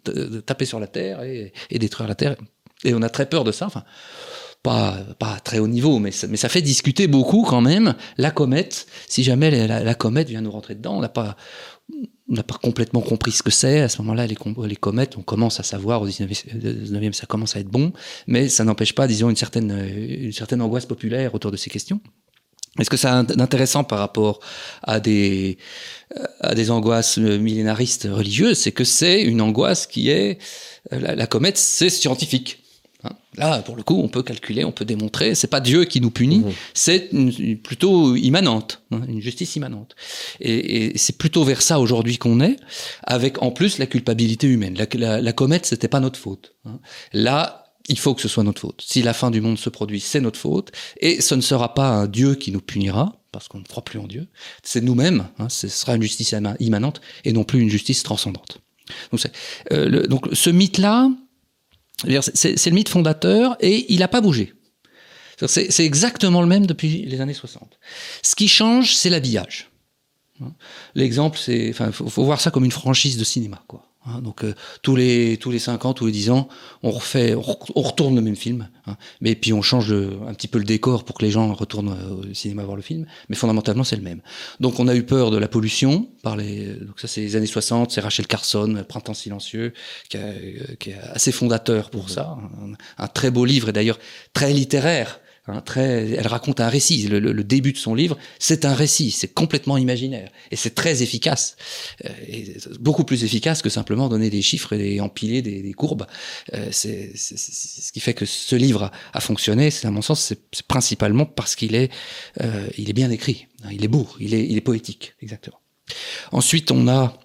[0.47, 2.37] taper sur la Terre et, et, détruire la Terre.
[2.85, 3.67] Et on a très peur de ça.
[3.67, 3.85] Enfin,
[4.65, 7.95] pas, pas très haut niveau, mais ça, fait discuter beaucoup quand même.
[8.17, 11.37] La comète, si jamais la, comète vient nous rentrer dedans, on n'a pas
[12.63, 13.81] complètement compris ce que c'est.
[13.81, 17.69] À ce moment-là, les, comètes, on commence à savoir, au 19e, ça commence à être
[17.69, 17.93] bon,
[18.27, 22.01] mais ça n'empêche pas, disons, une certaine, angoisse populaire autour de ces questions.
[22.81, 24.41] Est-ce que c'est intéressant par rapport
[24.83, 25.59] à des,
[26.71, 30.39] angoisses millénaristes religieuses C'est que c'est une angoisse qui est...
[30.91, 32.64] La, la comète, c'est scientifique.
[33.05, 33.11] Hein.
[33.37, 35.35] Là, pour le coup, on peut calculer, on peut démontrer.
[35.35, 36.53] C'est pas Dieu qui nous punit, mmh.
[36.75, 37.11] c'est
[37.63, 39.95] plutôt immanente, hein, une justice immanente.
[40.41, 42.57] Et, et c'est plutôt vers ça aujourd'hui qu'on est,
[43.03, 44.77] avec en plus la culpabilité humaine.
[44.77, 46.55] La, la, la comète, c'était pas notre faute.
[46.65, 46.81] Hein.
[47.13, 48.83] Là, il faut que ce soit notre faute.
[48.87, 51.89] Si la fin du monde se produit, c'est notre faute, et ce ne sera pas
[51.89, 54.29] un Dieu qui nous punira, parce qu'on ne croit plus en Dieu.
[54.63, 55.27] C'est nous-mêmes.
[55.39, 58.59] Hein, ce sera une justice immanente et non plus une justice transcendante.
[59.11, 59.21] Donc,
[59.73, 61.11] euh, le, donc ce mythe-là,
[62.03, 64.55] c'est le mythe fondateur et il n'a pas bougé.
[65.47, 67.79] C'est exactement le même depuis les années 60.
[68.23, 69.71] Ce qui change, c'est l'habillage.
[70.95, 73.87] L'exemple, c'est, enfin, faut, faut, voir ça comme une franchise de cinéma, quoi.
[74.07, 76.49] Hein, donc euh, tous les tous les cinq ans, tous les dix ans,
[76.83, 78.69] on refait, on, retourne le même film.
[78.87, 81.97] Hein, mais puis on change un petit peu le décor pour que les gens retournent
[81.99, 83.07] euh, au cinéma voir le film.
[83.29, 84.21] Mais fondamentalement, c'est le même.
[84.61, 86.75] Donc on a eu peur de la pollution par les.
[86.75, 87.93] Donc ça, c'est les années 60.
[87.93, 89.73] C'est Rachel Carson, Printemps silencieux,
[90.11, 90.33] qui, a,
[90.79, 92.37] qui est assez fondateur pour ça.
[92.63, 93.99] Un, un très beau livre et d'ailleurs
[94.35, 97.07] très littéraire Hein, elle raconte un récit.
[97.07, 101.57] Le, début de son livre, c'est un récit, c'est complètement imaginaire et c'est très efficace,
[102.07, 106.07] euh, et beaucoup plus efficace que simplement donner des chiffres et empiler des, courbes.
[106.55, 109.71] Euh, c'est ce qui fait que ce livre a, fonctionné.
[109.71, 111.91] C'est à mon sens, c'est principalement parce qu'il est,
[112.41, 115.61] euh, est bien écrit, il est beau, il est, poétique, exactement.
[116.33, 117.19] Ensuite, on a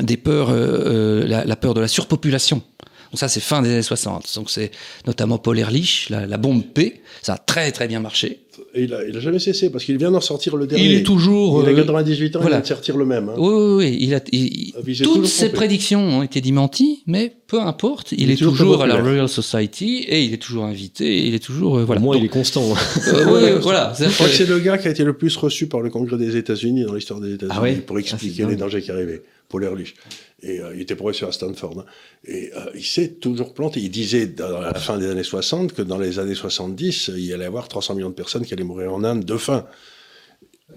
[0.00, 2.62] des peurs, la, peur de la surpopulation.
[3.10, 4.34] Donc ça, c'est fin des années 60.
[4.36, 4.70] Donc c'est
[5.06, 7.00] notamment Paul Ehrlich, la, la, bombe P.
[7.22, 8.40] Ça a très très bien marché.
[8.74, 10.84] Et il a, il a jamais cessé parce qu'il vient d'en sortir le dernier.
[10.84, 11.62] Il est toujours.
[11.62, 12.56] Il a 98 ans, voilà.
[12.56, 13.28] il vient de sortir le même.
[13.28, 13.34] Hein.
[13.36, 13.98] Oui, oui, oui.
[14.00, 18.12] Il a, il, il, toutes ses prédictions ont été démenties, mais peu importe.
[18.12, 21.26] Il, il est, est, toujours, toujours à la Royal Society et il est toujours invité.
[21.26, 22.00] il est toujours euh, voilà.
[22.00, 22.62] Au moins, Donc, il est constant.
[23.08, 23.92] euh, oui, voilà.
[23.98, 26.16] Je crois que c'est le gars qui a été le plus reçu par le Congrès
[26.16, 27.74] des États-unis dans l'histoire des États-Unis ah ouais?
[27.76, 29.22] pour expliquer ah, les dangers qui arrivaient.
[29.50, 29.94] Paul Ehrlich.
[30.42, 31.80] Et euh, il était professeur à Stanford.
[31.80, 31.84] Hein.
[32.24, 33.80] Et euh, il s'est toujours planté.
[33.80, 37.34] Il disait à la fin des années 60 que dans les années 70, il y
[37.34, 39.66] allait y avoir 300 millions de personnes qui allaient mourir en Inde de faim.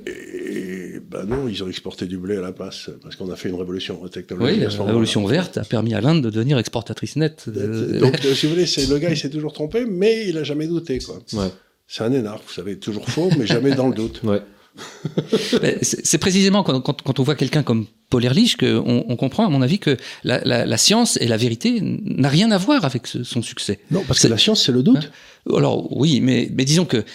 [0.07, 3.49] Et ben non, ils ont exporté du blé à la place parce qu'on a fait
[3.49, 4.59] une révolution technologique.
[4.59, 7.47] Oui, la révolution verte a permis à l'Inde de devenir exportatrice nette.
[7.47, 10.97] Donc, si vous voulez, le gars, il s'est toujours trompé, mais il a jamais douté,
[10.97, 11.19] quoi.
[11.33, 11.49] Ouais.
[11.88, 14.23] C'est un énarque, vous savez, toujours faux, mais jamais dans le doute.
[14.23, 14.41] Ouais.
[15.81, 19.49] c'est précisément quand, quand, quand, on voit quelqu'un comme Paul Ehrlich qu'on on comprend, à
[19.49, 23.07] mon avis, que la, la, la science et la vérité n'a rien à voir avec
[23.07, 23.79] ce, son succès.
[23.91, 25.12] Non, parce que la science, c'est le doute.
[25.49, 27.05] Hein Alors oui, mais, mais disons que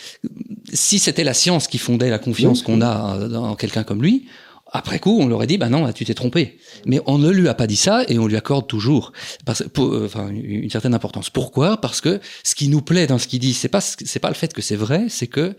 [0.72, 4.26] si c'était la science qui fondait la confiance qu'on a dans quelqu'un comme lui,
[4.70, 6.58] après coup, on leur aurait dit, bah non, tu t'es trompé.
[6.84, 9.12] Mais on ne lui a pas dit ça et on lui accorde toujours
[9.46, 11.30] parce, pour, euh, enfin, une certaine importance.
[11.30, 11.80] Pourquoi?
[11.80, 14.34] Parce que ce qui nous plaît dans ce qu'il dit, c'est pas c'est pas le
[14.34, 15.56] fait que c'est vrai, c'est que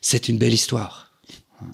[0.00, 1.05] c'est une belle histoire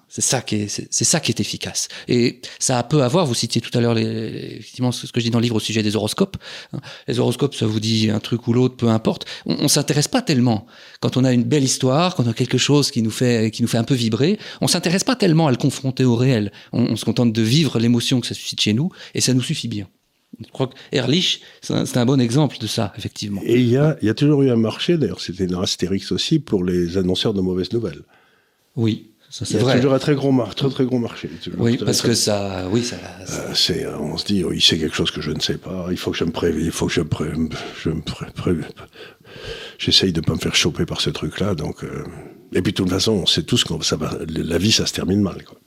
[0.08, 1.88] c'est ça qui est, c'est ça qui est efficace.
[2.08, 3.26] Et ça a peu à voir.
[3.26, 5.82] Vous citiez tout à l'heure effectivement ce que je dis dans le livre au sujet
[5.82, 6.36] des horoscopes.
[7.08, 9.26] Les horoscopes, ça vous dit un truc ou l'autre, peu importe.
[9.46, 10.66] On, on s'intéresse pas tellement
[11.00, 13.62] quand on a une belle histoire, quand on a quelque chose qui nous fait, qui
[13.62, 14.38] nous fait un peu vibrer.
[14.60, 16.52] On s'intéresse pas tellement à le confronter au réel.
[16.72, 19.42] On, on se contente de vivre l'émotion que ça suscite chez nous, et ça nous
[19.42, 19.88] suffit bien.
[20.40, 23.42] Je crois que Ehrlich, c'est un, un, bon exemple de ça, effectivement.
[23.44, 26.10] Et il y a, il y a toujours eu un marché, d'ailleurs, c'était dans Astérix
[26.10, 28.02] aussi, pour les annonceurs de mauvaises nouvelles.
[28.76, 29.76] Oui, c'est vrai.
[29.76, 31.30] toujours un très gros, mar très, très gros marché.
[31.56, 32.08] Oui, parce très...
[32.08, 32.96] que ça, oui, ça.
[32.96, 35.86] Euh, c'est, on se dit, oh, il sait quelque chose que je ne sais pas.
[35.90, 36.66] Il faut que je me prévienne.
[36.66, 37.48] Il faut que je me prévienne.
[37.82, 38.52] Je me pré pré
[39.78, 41.54] J'essaye de pas me faire choper par ce truc-là.
[41.54, 42.04] Donc, euh...
[42.52, 44.18] et puis de toute façon, on sait tous que ça va.
[44.28, 45.42] La vie, ça se termine mal.
[45.44, 45.58] Quoi.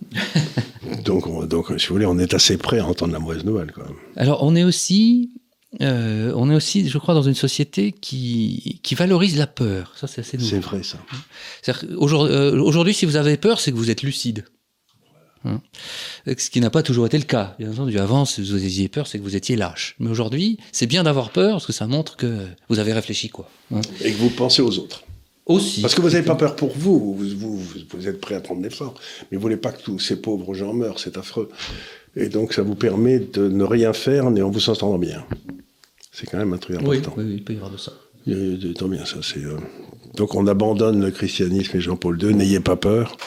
[1.03, 3.71] donc, on, donc, si vous voulez, on est assez prêt à entendre la mauvaise nouvelle.
[3.71, 3.87] Quoi.
[4.15, 5.31] Alors, on est aussi
[5.81, 9.93] euh, on est aussi, je crois, dans une société qui, qui valorise la peur.
[9.95, 10.49] Ça, c'est assez nouveau.
[10.49, 10.97] C'est vrai, ça.
[11.97, 14.45] Aujourd'hui, euh, aujourd'hui, si vous avez peur, c'est que vous êtes lucide.
[15.43, 15.61] Hein
[16.25, 17.55] Ce qui n'a pas toujours été le cas.
[17.59, 19.95] Bien entendu, avant, si vous aviez peur, c'est que vous étiez lâche.
[19.99, 23.49] Mais aujourd'hui, c'est bien d'avoir peur parce que ça montre que vous avez réfléchi, quoi.
[23.73, 25.03] Hein Et que vous pensez aux autres.
[25.45, 25.81] Aussi.
[25.81, 27.13] Parce que vous n'avez pas peur pour vous.
[27.13, 27.59] Vous, vous.
[27.91, 28.95] vous, êtes prêt à prendre l'effort.
[29.29, 30.99] Mais vous voulez pas que tous ces pauvres gens meurent.
[30.99, 31.49] C'est affreux.
[32.15, 35.23] Et donc, ça vous permet de ne rien faire mais en vous sentant bien.
[36.15, 37.13] C'est quand même un truc important.
[37.17, 37.91] Oui, oui, il peut y avoir de ça.
[38.79, 39.17] Tant bien, ça.
[39.21, 39.57] C'est, euh...
[40.15, 42.33] Donc on abandonne le christianisme et Jean-Paul II.
[42.33, 43.17] N'ayez pas peur.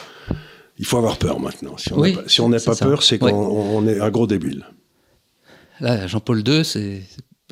[0.79, 1.77] Il faut avoir peur maintenant.
[1.77, 4.65] Si on oui, n'a pas, si on pas peur, c'est qu'on est un gros débile.
[5.81, 7.03] Là, Jean-Paul II, c'est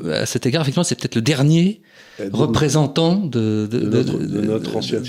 [0.03, 1.81] à cet égard, effectivement, c'est peut-être le dernier
[2.19, 5.03] de représentant de, de, de, notre, de, notre ancienne.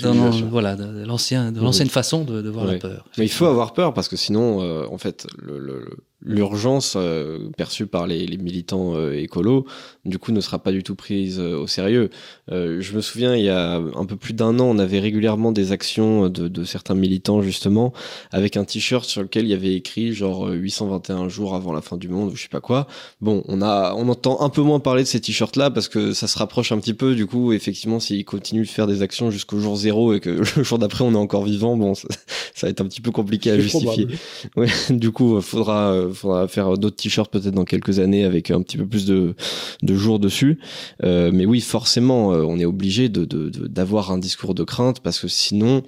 [0.49, 2.73] Voilà, de l'ancienne façon de, voir oui.
[2.73, 3.05] la peur.
[3.17, 5.85] Mais il faut avoir peur parce que sinon, euh, en fait, le, le,
[6.21, 9.65] l'urgence euh, perçue par les, les militants euh, écolos,
[10.09, 12.09] du coup, ne sera pas du tout prise euh, au sérieux.
[12.51, 15.51] Euh, je me souviens, il y a un peu plus d'un an, on avait régulièrement
[15.51, 17.93] des actions de, de certains militants, justement,
[18.31, 21.97] avec un t-shirt sur lequel il y avait écrit genre 821 jours avant la fin
[21.97, 22.87] du monde ou je sais pas quoi.
[23.21, 26.27] Bon, on a, on entend un peu moins parler de ces t-shirts-là parce que ça
[26.27, 27.15] se rapproche un petit peu.
[27.15, 30.63] Du coup, effectivement, s'ils continuent de faire des actions jusqu'au jour zéro et que le
[30.63, 32.07] jour d'après on est encore vivant, bon, ça,
[32.55, 34.07] ça va être un petit peu compliqué à justifier.
[34.55, 38.77] Ouais, du coup, faudra faudra faire d'autres t-shirts peut-être dans quelques années avec un petit
[38.77, 39.35] peu plus de,
[39.83, 40.59] de jours dessus.
[41.03, 45.27] Euh, mais oui, forcément, euh, on est obligé d'avoir un discours de crainte parce que
[45.27, 45.83] sinon,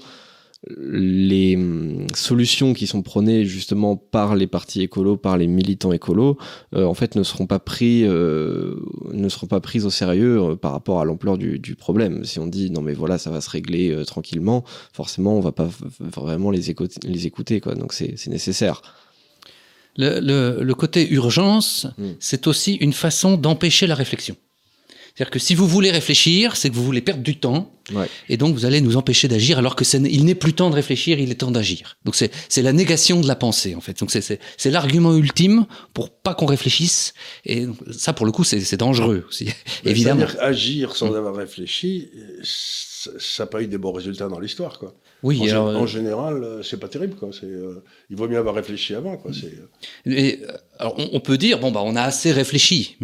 [0.68, 6.38] les hum, solutions qui sont prônées justement par les partis écolos, par les militants écolos,
[6.76, 11.02] euh, en fait, ne seront pas pris, ne seront pas prises au sérieux par rapport
[11.02, 12.24] à l'ampleur du, problème.
[12.26, 15.70] Si on dit non mais voilà, ça va se régler tranquillement, forcément, on va pas
[16.00, 17.74] vraiment les écouter quoi.
[17.74, 18.84] Donc c'est nécessaire.
[19.98, 20.20] Le,
[20.64, 22.12] le, côté urgence, mm.
[22.20, 24.36] c'est aussi une façon d'empêcher la réflexion.
[25.14, 28.08] C'est-à-dire que si vous voulez réfléchir, c'est que vous voulez perdre du temps, ouais.
[28.30, 31.20] et donc vous allez nous empêcher d'agir, alors que il n'est plus temps de réfléchir,
[31.20, 31.98] il est temps d'agir.
[32.06, 34.00] Donc c'est la négation de la pensée en fait.
[34.00, 37.14] Donc c'est l'argument ultime pour pas qu'on réfléchisse,
[37.46, 39.50] et ça pour le coup c'est dangereux aussi.
[39.84, 40.26] Évidemment.
[40.40, 41.16] agir sans mm.
[41.16, 42.10] avoir réfléchi,
[42.44, 44.96] ça n'a pas eu des bons résultats dans l'histoire quoi.
[45.24, 47.16] Oui, en, alors, en général, euh, c'est pas terrible.
[47.16, 47.30] Quoi.
[47.44, 49.18] Euh, il vaut mieux avoir réfléchi avant.
[49.18, 49.32] Quoi.
[49.32, 50.12] Euh.
[50.12, 50.42] Et,
[50.82, 52.98] alors, on, peut dire, bon, bah, on a assez réfléchi,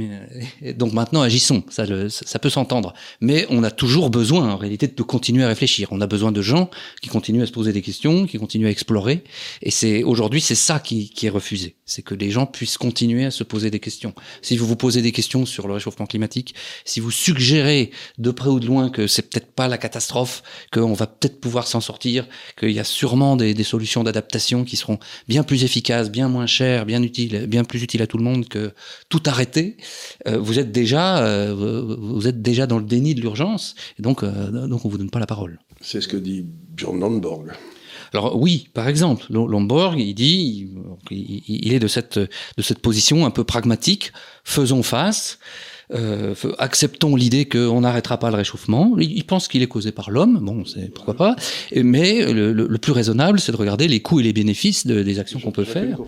[0.76, 1.64] donc maintenant agissons.
[1.70, 2.96] Ça, ça peut s'entendre.
[3.22, 5.88] Mais on a toujours besoin, en réalité, de continuer à réfléchir.
[5.92, 6.72] On a besoin de gens
[7.04, 9.24] qui continuent à se poser des questions, qui continuent à explorer.
[9.62, 11.76] Et c'est aujourd'hui, c'est ça qui, qui est refusé.
[11.86, 14.16] C'est que les gens puissent continuer à se poser des questions.
[14.42, 18.50] Si vous vous posez des questions sur le réchauffement climatique, si vous suggérez de près
[18.50, 20.42] ou de loin que c'est peut-être pas la catastrophe,
[20.74, 22.26] qu'on va peut-être pouvoir s'en sortir
[22.58, 26.48] qu'il y a sûrement des, des solutions d'adaptation qui seront bien plus efficaces, bien moins
[26.48, 28.72] chères, bien utiles, bien plus utiles à tout le monde que
[29.10, 29.78] tout arrêter.
[30.28, 31.54] Euh, vous êtes déjà, euh,
[32.00, 35.10] vous êtes déjà dans le déni de l'urgence, et donc, euh, donc on vous donne
[35.10, 35.60] pas la parole.
[35.82, 37.52] C'est ce que dit Björn Lomborg.
[38.14, 40.70] Alors oui, par exemple, Lomborg, il dit,
[41.12, 44.14] il, il est de cette de cette position un peu pragmatique.
[44.44, 45.40] Faisons face.
[45.94, 48.98] Euh, acceptons l'idée qu'on n'arrêtera pas le réchauffement.
[49.00, 51.36] Il, pense qu'il est causé par l'homme, bon, c'est pourquoi pas.
[51.76, 55.20] Mais le, le, plus raisonnable, c'est de regarder les coûts et les bénéfices de, des
[55.20, 56.00] actions qu'on peut faire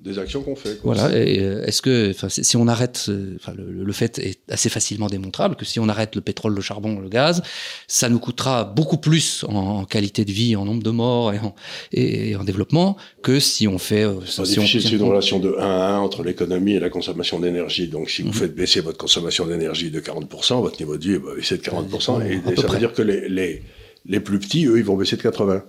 [0.00, 0.80] des actions qu'on fait.
[0.80, 0.94] Quoi.
[0.94, 1.16] Voilà.
[1.16, 5.56] Et euh, est-ce que, si on arrête, euh, le, le, fait est assez facilement démontrable
[5.56, 7.42] que si on arrête le pétrole, le charbon, le gaz,
[7.86, 11.54] ça nous coûtera beaucoup plus en, qualité de vie, en nombre de morts et en,
[11.92, 14.04] et en développement que si on fait.
[14.04, 17.38] Euh, si on c'est une relation de 1 à 1 entre l'économie et la consommation
[17.38, 17.88] d'énergie.
[17.88, 18.34] Donc, si vous mhm.
[18.34, 22.26] faites baisser votre consommation d'énergie de 40%, votre niveau de vie va baisser de 40%.
[22.26, 23.62] et, ça veut dire que les, les,
[24.06, 25.62] les plus petits, eux, ils vont baisser de 80%.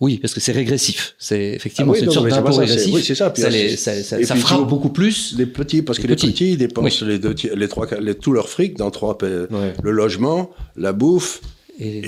[0.00, 1.14] Oui, parce que c'est régressif.
[1.18, 2.94] C'est effectivement ah une sorte d'impôt régressif.
[2.94, 3.32] Oui, c'est ça.
[3.36, 6.56] ça, les, ça, ça, ça frappe beaucoup plus les petits, parce que les petits, ils
[6.56, 9.74] dépensent les, deux, les trois, les, tout leur fric dans trois ouais.
[9.82, 11.42] le logement, la bouffe
[11.78, 12.00] et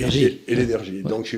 [0.49, 1.03] l'énergie.
[1.03, 1.37] Donc,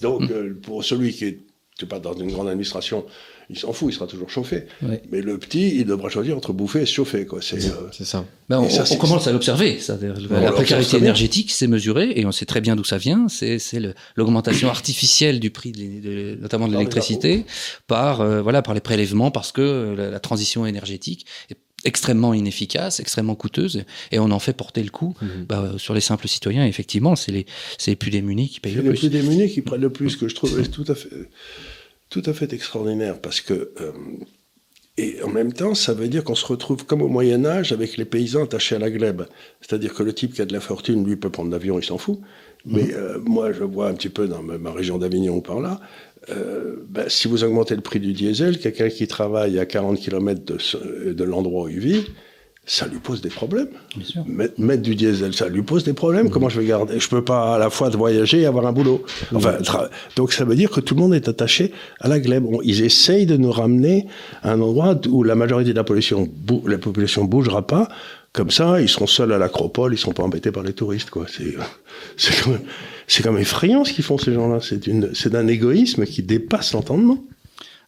[0.00, 0.32] donc mm.
[0.32, 1.38] euh, pour celui qui est,
[1.76, 3.04] je sais pas, dans une grande administration,
[3.50, 4.66] il s'en fout, il sera toujours chauffé.
[5.10, 7.24] Mais le petit, il devra choisir entre bouffer et se chauffer.
[7.24, 7.40] Quoi.
[7.40, 7.90] C'est, euh...
[7.92, 8.24] ça.
[8.48, 9.78] Ben, on, ça, on commence à l'observer.
[9.80, 9.98] Ça.
[10.30, 13.26] La précarité énergétique, c'est mesuré, et on sait très bien d'où ça vient.
[13.28, 13.58] C'est,
[14.16, 17.44] l'augmentation artificielle du prix, de, de, notamment de l'électricité,
[17.86, 22.34] par, euh, voilà, par les prélèvements, parce que euh, la, la transition énergétique est extrêmement
[22.34, 25.26] inefficace, extrêmement coûteuse, et on en fait porter le coup mmh.
[25.48, 26.66] bah, sur les simples citoyens.
[26.66, 27.46] effectivement, c'est les,
[27.78, 28.90] c'est les plus démunis qui payent le plus.
[28.90, 31.08] Les plus démunis qui prennent le plus, que je trouve tout à fait
[32.10, 33.92] tout à fait extraordinaire parce que euh,
[34.98, 37.96] et en même temps, ça veut dire qu'on se retrouve comme au Moyen Âge avec
[37.96, 39.22] les paysans attachés à la glèbe.
[39.60, 41.98] C'est-à-dire que le type qui a de la fortune, lui, peut prendre l'avion, il s'en
[41.98, 42.18] fout.
[42.66, 42.90] Mais mmh.
[42.94, 45.80] euh, moi, je vois un petit peu dans ma, région d'Avignon ou par là,
[46.30, 50.44] euh, ben, si vous augmentez le prix du diesel, quelqu'un qui travaille à 40 km
[50.44, 52.04] de, de l'endroit où il vit,
[52.68, 53.70] ça lui pose des problèmes.
[54.26, 56.26] Mettre, mettre, du diesel, ça lui pose des problèmes.
[56.26, 56.30] Mmh.
[56.30, 59.02] Comment je vais garder Je peux pas à la fois voyager et avoir un boulot.
[59.34, 59.56] Enfin,
[60.16, 62.44] donc ça veut dire que tout le monde est attaché à la glèbe.
[62.62, 64.06] ils essayent de nous ramener
[64.42, 66.28] à un endroit où la majorité de la population,
[66.66, 67.88] la population bougera pas.
[68.34, 71.08] Comme ça, ils seront seuls à l'acropole, ils seront pas embêtés par les touristes.
[71.08, 71.24] Quoi.
[71.26, 71.56] C'est,
[72.18, 72.60] c'est quand même,
[73.06, 74.58] c'est quand même effrayant ce qu'ils font ces gens-là.
[74.60, 77.24] C'est d'un égoïsme qui dépasse l'entendement.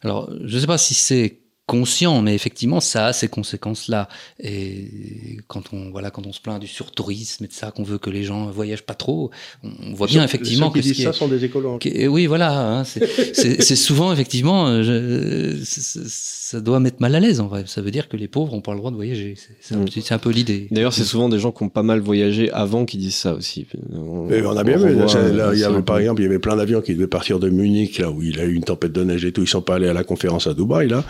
[0.01, 1.40] Alors, je sais pas si c'est
[1.71, 4.09] conscient, mais effectivement, ça a ces conséquences-là.
[4.43, 7.97] Et quand on, voilà, quand on se plaint du surtourisme et de ça, qu'on veut
[7.97, 9.31] que les gens voyagent pas trop,
[9.63, 11.79] on voit bien effectivement ceux qui que disent ça sont des écolos.
[12.09, 17.47] oui, voilà, hein, c'est souvent effectivement, euh, je, ça doit mettre mal à l'aise en
[17.47, 17.63] vrai.
[17.67, 19.35] Ça veut dire que les pauvres ont pas le droit de voyager.
[19.61, 19.85] C'est un, mm.
[20.09, 20.67] un, peu l'idée.
[20.71, 23.65] D'ailleurs, c'est souvent des gens qui ont pas mal voyagé avant qui disent ça aussi.
[23.93, 24.93] On, on a bien vu.
[24.93, 27.49] Là, il y avait par exemple, il y avait plein d'avions qui devaient partir de
[27.49, 29.43] Munich, là où il a eu une tempête de neige et tout.
[29.43, 31.05] Ils sont pas allés à la conférence à Dubaï là.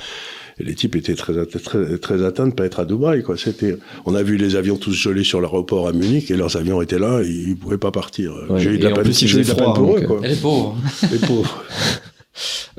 [0.60, 3.24] Et les types étaient très, très, très atteints de ne pas être à Dubaï.
[3.24, 3.38] Quoi.
[3.38, 6.82] C'était, on a vu les avions tous gelés sur l'aéroport à Munich et leurs avions
[6.82, 8.34] étaient là et ils ne pouvaient pas partir.
[8.58, 10.02] J'ai eu de la peine, j'ai eu de la peine pour eux.
[10.02, 10.20] Quoi.
[10.24, 10.78] Elle est pauvre.
[11.12, 11.64] Les pauvres.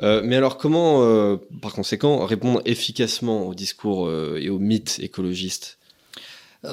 [0.01, 4.99] Euh, mais alors comment, euh, par conséquent, répondre efficacement au discours euh, et aux mythes
[4.99, 5.77] écologistes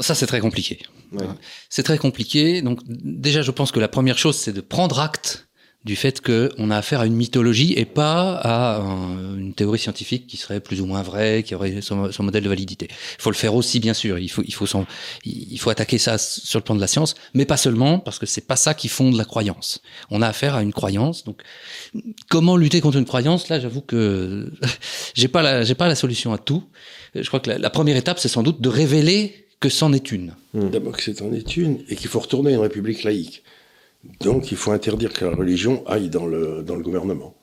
[0.01, 0.81] Ça, c'est très compliqué.
[1.13, 1.27] Ouais.
[1.69, 2.63] C'est très compliqué.
[2.63, 5.49] Donc déjà, je pense que la première chose, c'est de prendre acte
[5.85, 10.26] du fait qu'on a affaire à une mythologie et pas à un- une théorie scientifique
[10.26, 12.89] qui serait plus ou moins vraie, qui aurait son, modèle de validité.
[12.91, 14.18] Il faut le faire aussi, bien sûr.
[14.18, 14.66] Il faut, il faut,
[15.24, 18.26] il faut attaquer ça sur le plan de la science, mais pas seulement, parce que
[18.26, 19.81] c'est pas ça qui fonde la croyance.
[20.11, 21.24] On a affaire à une croyance.
[21.24, 21.41] Donc,
[22.28, 23.49] comment lutter contre une croyance?
[23.49, 24.53] Là, j'avoue que
[25.14, 26.62] j'ai pas j'ai pas la solution à tout.
[27.14, 30.12] Je crois que la, la première étape, c'est sans doute de révéler que c'en est
[30.12, 30.35] une.
[30.55, 33.43] D'abord que c'est en est une et qu'il faut retourner à une république laïque.
[34.21, 37.35] Donc il faut interdire que la religion aille dans le, dans le gouvernement.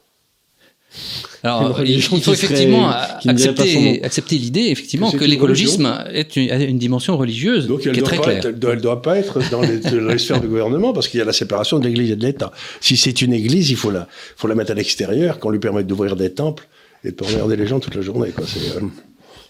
[1.44, 6.56] Alors, il, faut serait- effectivement ne accepter, accepter l'idée, effectivement, Que l'écologisme est une, a
[6.64, 8.38] une dimension religieuse Donc qui est ne très doit, pas claire.
[8.40, 11.20] être- elle doit, elle doit pas être dans les, les sphères du gouvernement parce qu'il
[11.20, 12.52] y a la séparation de l'Église et de l'État.
[12.82, 15.86] Si c'est une Église, il faut la, faut la mettre à l'extérieur, qu'on lui permette
[15.88, 16.68] d'ouvrir des temples
[17.04, 18.32] et de pas regarder les gens toute la journée.
[18.32, 18.46] Quoi.
[18.78, 18.82] Euh,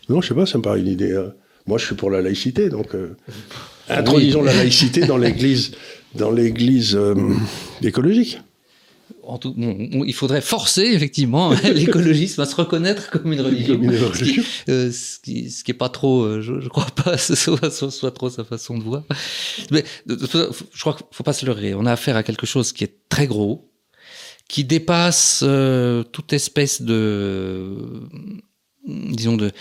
[0.10, 1.12] Non, je sais pas, ça me paraît une idée.
[1.12, 1.30] euh,
[1.68, 3.16] Moi, je suis pour la laïcité, donc euh,
[3.90, 5.72] introduisons la laïcité dans l'Église,
[6.16, 7.16] dans l'Église euh,
[7.82, 8.40] écologique.
[9.24, 13.76] En tout, bon, on- il faudrait forcer effectivement l'écologisme à se reconnaître comme une religion.
[13.76, 14.44] Comme une Ce qui, religion.
[14.70, 17.70] euh, ce qui, ce qui est pas trop, euh, je, je crois pas, ce soit,
[17.70, 19.04] soit, soit trop sa façon de voir.
[19.72, 21.74] Mais je crois qu'il faut pas se leurrer.
[21.76, 23.70] On a affaire à quelque chose qui est très gros,
[24.48, 27.76] qui dépasse euh, toute espèce de
[28.88, 29.52] disons de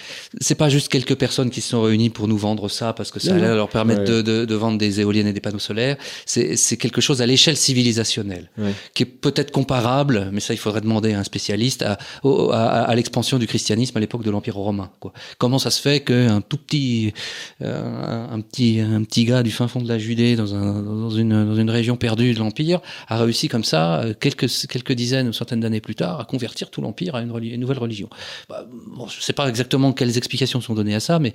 [0.40, 3.18] c'est pas juste quelques personnes qui se sont réunies pour nous vendre ça parce que
[3.20, 4.06] ça allait leur permettre Ouais.
[4.06, 5.96] de, de, de vendre des éoliennes et des panneaux solaires
[6.26, 8.72] c'est c'est quelque chose à l'échelle civilisationnelle Ouais.
[8.94, 12.94] qui est peut-être comparable, mais ça il faudrait demander à un spécialiste, à, à, à
[12.94, 14.90] l'expansion du christianisme à l'époque de l'Empire romain.
[15.00, 15.12] Quoi.
[15.38, 17.12] Comment ça se fait qu'un tout petit,
[17.62, 21.10] euh, un, petit, un petit gars du fin fond de la Judée dans, un, dans,
[21.10, 25.28] une, dans une région perdue de l'Empire a réussi comme ça, euh, quelques, quelques dizaines
[25.28, 28.08] ou centaines d'années plus tard, à convertir tout l'Empire à une, nouvelle religion?
[28.48, 28.66] Bah,
[28.96, 31.32] bon, Je ne sais pas exactement quelles explications sont données à ça, mais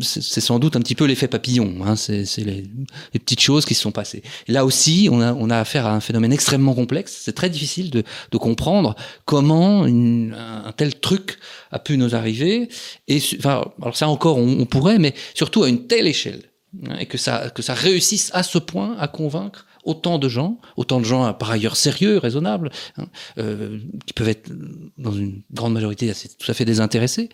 [0.00, 1.74] c'est sans doute un petit peu l'effet papillon.
[1.84, 2.70] Hein, c'est les,
[3.12, 4.22] petites choses qui se sont passées.
[4.46, 7.20] Là aussi, on a, affaire à un phénomène extrêmement complexe.
[7.24, 8.04] C'est très difficile de,
[8.38, 11.38] comprendre comment un, tel truc
[11.72, 12.68] a pu nous arriver.
[13.08, 16.42] Et alors ça encore, on, pourrait, mais surtout à une telle échelle.
[16.88, 21.04] hein, Et que ça réussisse à ce point à convaincre autant de gens, autant de
[21.04, 23.06] gens euh, par ailleurs sérieux, raisonnables, hein,
[23.38, 24.50] euh, qui peuvent être
[24.98, 27.28] dans une grande majorité assez, tout à fait désintéressés.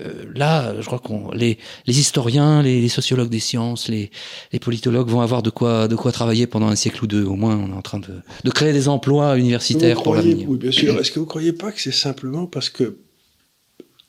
[0.00, 4.10] Euh, là, je crois qu'on les, les historiens, les, les sociologues des sciences, les,
[4.52, 7.24] les politologues vont avoir de quoi, de quoi travailler pendant un siècle ou deux.
[7.24, 10.48] Au moins, on est en train de, de créer des emplois universitaires Vous pour l'avenir.
[10.48, 10.98] Oui, bien sûr.
[10.98, 12.96] Est-ce que vous ne croyez pas que c'est simplement parce que,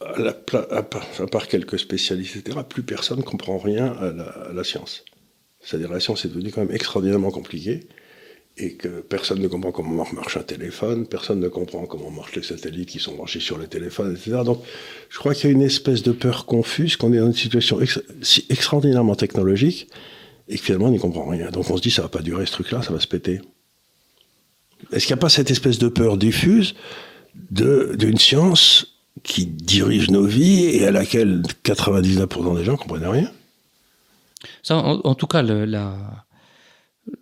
[0.02, 3.88] à, la pla- à part, à part quelques spécialistes, etc., plus personne ne comprend rien
[3.94, 5.06] à la, à la science?
[5.64, 7.88] C'est-à-dire la science est devenue quand même extraordinairement compliquée
[8.58, 12.44] et que personne ne comprend comment marche un téléphone, personne ne comprend comment marchent les
[12.44, 14.42] satellites qui sont branchés sur les téléphones, etc.
[14.46, 14.62] Donc,
[15.10, 17.80] je crois qu'il y a une espèce de peur confuse, qu'on est dans une situation
[18.22, 19.88] si extraordinairement technologique
[20.50, 21.50] et que finalement on n'y comprend rien.
[21.50, 23.42] Donc on se dit ça va pas durer ce truc-là, ça va se péter.
[24.92, 26.76] Est-ce qu'il n'y a pas cette espèce de peur diffuse
[27.50, 33.32] d'une science qui dirige nos vies et à laquelle 99% des gens ne comprennent rien?
[34.62, 36.26] Ça, en, en tout cas, le, la,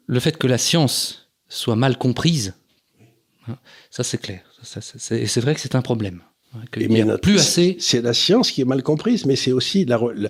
[0.07, 2.53] le fait que la science soit mal comprise,
[3.47, 3.57] hein,
[3.89, 4.41] ça c'est clair.
[4.63, 6.21] Ça, ça, c'est et c'est vrai que c'est un problème.
[6.53, 7.77] hein, qu'il bien, a plus assez.
[7.79, 10.29] C'est la science qui est mal comprise, mais c'est aussi la re- la-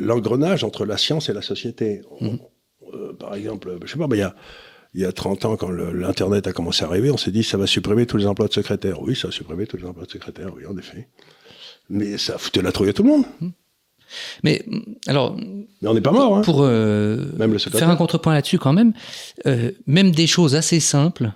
[0.00, 2.02] l'engrenage entre la science et la société.
[2.20, 2.38] On- Mhm.
[2.94, 4.34] euh, par exemple, je sais pas, mais il y a,
[4.94, 7.42] il y a 30 ans, quand le- l'Internet a commencé à arriver, on s'est dit
[7.42, 9.02] ça va supprimer tous les emplois de secrétaires.
[9.02, 11.08] Oui, ça va supprimer tous les emplois de secrétaires, oui, en effet.
[11.90, 13.24] Mais ça foutait la trouille à tout le monde.
[14.42, 14.64] Mais
[15.06, 16.42] alors, Mais on n'est pas mort, hein.
[16.42, 17.86] pour euh, Même le secrétaire.
[17.86, 18.92] faire un contrepoint là-dessus quand même,
[19.46, 21.32] euh, même des choses assez simples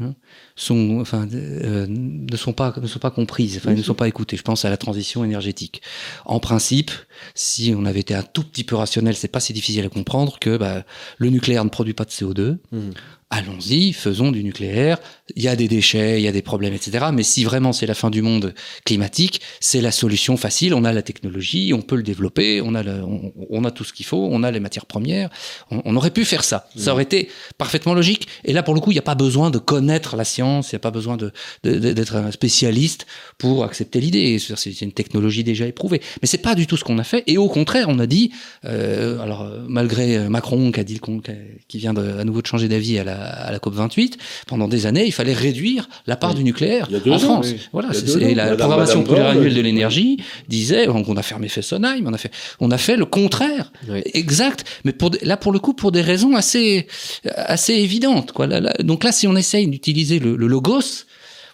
[0.00, 0.14] hein,
[0.56, 4.36] sont, enfin, euh, ne sont pas ne sont pas comprises, enfin, ne sont pas écoutées.
[4.36, 5.82] Je pense à la transition énergétique.
[6.24, 6.90] En principe,
[7.34, 10.38] si on avait été un tout petit peu rationnel, c'est pas si difficile à comprendre
[10.38, 10.84] que bah,
[11.18, 12.58] le nucléaire ne produit pas de CO2.
[12.72, 12.92] Mhm.
[13.34, 14.98] Allons-y, faisons du nucléaire.
[15.36, 17.06] Il y a des déchets, il y a des problèmes, etc.
[17.14, 18.52] Mais si vraiment c'est la fin du monde
[18.84, 20.74] climatique, c'est la solution facile.
[20.74, 23.84] On a la technologie, on peut le développer, on a, le- on, on a tout
[23.84, 25.30] ce qu'il faut, on a les matières premières.
[25.70, 26.68] On, on aurait pu faire ça.
[26.76, 28.28] Ça aurait été parfaitement logique.
[28.44, 30.74] Et là, pour le coup, il n'y a pas besoin de connaître la science, il
[30.74, 31.32] n'y a pas besoin de-
[31.64, 33.06] de- de- d'être un spécialiste
[33.38, 34.38] pour accepter l'idée.
[34.40, 36.02] C'est une technologie déjà éprouvée.
[36.20, 37.24] Mais c'est pas du tout ce qu'on a fait.
[37.26, 38.30] Et au contraire, on a dit,
[38.66, 41.20] euh, alors malgré Macron qui a dit qui
[41.68, 44.68] qui vient de, à nouveau de changer d'avis à la, à la COP 28, pendant
[44.68, 47.48] des années, il fallait réduire la part du nucléaire en France.
[47.72, 50.18] Voilà, et la programmation pluriannuelle de l'énergie
[50.48, 53.72] disait, on a fermé Fessenheim, on a fait, on a fait le contraire,
[54.14, 54.64] exact.
[54.84, 56.86] Mais pour, là, pour le coup, pour des raisons assez,
[57.24, 58.32] assez évidentes.
[58.32, 58.46] Quoi.
[58.80, 61.04] donc là, si on essaye d'utiliser le, logos,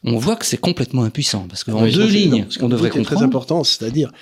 [0.04, 3.16] on voit que c'est complètement impuissant parce qu'en deux lignes, ce qu'on devrait comprendre.
[3.16, 4.12] très important, c'est-à-dire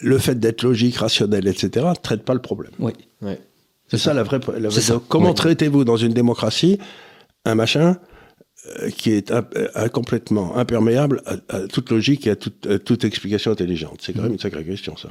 [0.00, 2.72] le fait d'être logique, rationnel, etc., ne traite pas le problème.
[2.78, 2.92] Oui.
[3.88, 4.40] C'est ça, la vraie.
[5.08, 6.78] comment traitez-vous dans une démocratie
[7.44, 7.96] un machin
[8.80, 14.00] euh, qui est euh, complètement imperméable à, toute logique et à toute, explication intelligente?
[14.02, 15.08] C'est quand même une sacrée question, ça.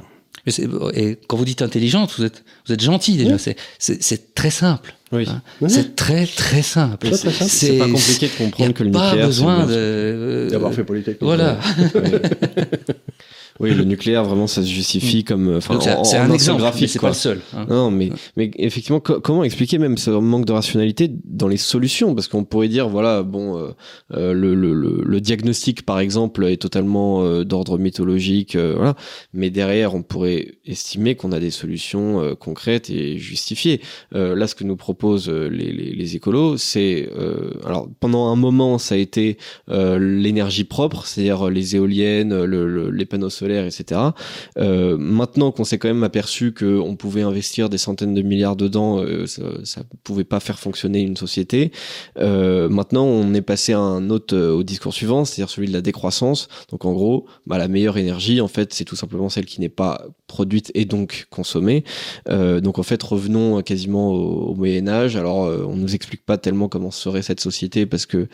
[0.94, 3.36] et quand vous dites intelligente, vous êtes, vous êtes gentil déjà.
[3.78, 4.94] C'est très simple.
[5.10, 5.26] Oui.
[5.26, 5.42] Hein.
[5.68, 7.08] C'est très très simple.
[7.14, 9.16] C'est pas compliqué de comprendre que le nucléaire.
[9.16, 11.16] Pas besoin d'avoir fait politique.
[11.20, 11.58] Voilà.
[13.60, 15.24] Oui, le nucléaire, vraiment, ça se justifie mm.
[15.24, 15.56] comme.
[15.56, 17.40] Enfin, c'est un exemple, graphique, c'est pas le seul.
[17.56, 17.66] Hein.
[17.68, 22.14] Non, mais, mais effectivement, comment expliquer même ce manque de rationalité dans les solutions?
[22.14, 23.70] Parce qu'on pourrait dire, voilà, bon, euh,
[24.12, 28.94] euh, le, le, le, diagnostic, par exemple, est totalement euh, d'ordre mythologique, voilà.
[29.32, 33.80] Mais derrière, on pourrait estimer qu'on a des solutions concrètes et justifiées.
[34.12, 37.08] là, ce que nous proposent les, les, les écolos, c'est,
[37.64, 39.38] alors, pendant un moment, ça a été
[39.68, 44.00] l'énergie propre, c'est-à-dire les éoliennes, le, les panneaux solaires etc.
[44.58, 48.98] Euh, maintenant qu'on s'est quand même aperçu qu'on pouvait investir des centaines de milliards dedans,
[48.98, 51.72] euh, ça, ça pouvait pas faire fonctionner une société.
[52.18, 56.48] Euh, maintenant, on est passé à un au discours suivant, c'est-à-dire celui de la décroissance.
[56.70, 59.68] Donc en gros, bah, la meilleure énergie, en fait, c'est tout simplement celle qui n'est
[59.68, 61.84] pas produite et donc consommée.
[62.28, 65.16] donc en fait, revenons quasiment au, Moyen Âge.
[65.16, 68.28] Alors, on nous explique pas tellement comment serait cette société parce que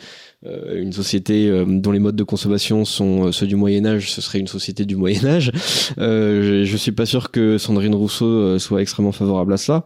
[0.45, 4.47] une société dont les modes de consommation sont ceux du Moyen Âge, ce serait une
[4.47, 5.51] société du Moyen Âge.
[5.97, 9.85] Euh, je, suis pas sûr que Sandrine Rousseau euh, soit extrêmement favorable à cela.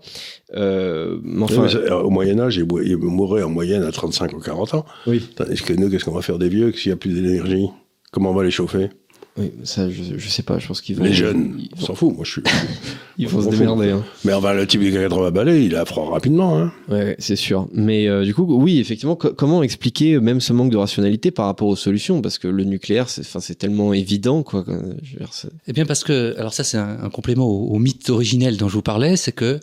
[0.55, 4.85] Euh, enfin, au Moyen Âge, il, mourrait en moyenne à 35 ou 40 ans.
[5.07, 5.27] Oui.
[5.35, 7.67] Tandis que nous, qu'est-ce qu'on va faire des vieux s'il n'y a plus d'énergie
[8.11, 8.89] Comment on va les chauffer?
[9.37, 11.03] Oui, ça, je, je sais pas, je pense qu'ils vont.
[11.03, 12.41] Les jeunes, on s'en fout, moi je suis.
[13.17, 13.91] ils vont se démerder.
[13.91, 14.03] Hein.
[14.25, 16.57] Mais enfin, le type de 80 balais, il a froid rapidement.
[16.57, 16.73] Hein.
[16.89, 17.67] Ouais, c'est sûr.
[17.71, 21.67] Mais euh, du coup, oui, effectivement, comment expliquer même ce manque de rationalité par rapport
[21.67, 22.21] aux solutions?
[22.21, 24.65] Parce que le nucléaire, c'est tellement évident, quoi.
[24.67, 25.31] Je veux dire,
[25.67, 28.81] eh bien, parce que, alors ça, c'est un, complément au, mythe originel dont je vous
[28.81, 29.59] parlais, c'est que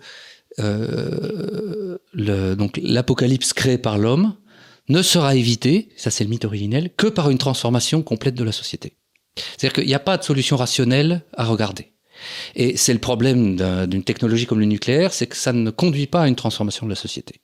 [0.59, 4.35] euh, le, donc l'apocalypse créé par l'homme
[4.89, 8.53] ne sera évité, ça c'est le mythe originel, que par une transformation complète de la
[8.53, 8.95] société.
[9.37, 11.93] C'est-à-dire qu'il n'y a pas de solution rationnelle à regarder.
[12.55, 13.57] Et c'est le problème
[13.87, 16.91] d'une technologie comme le nucléaire, c'est que ça ne conduit pas à une transformation de
[16.91, 17.37] la société.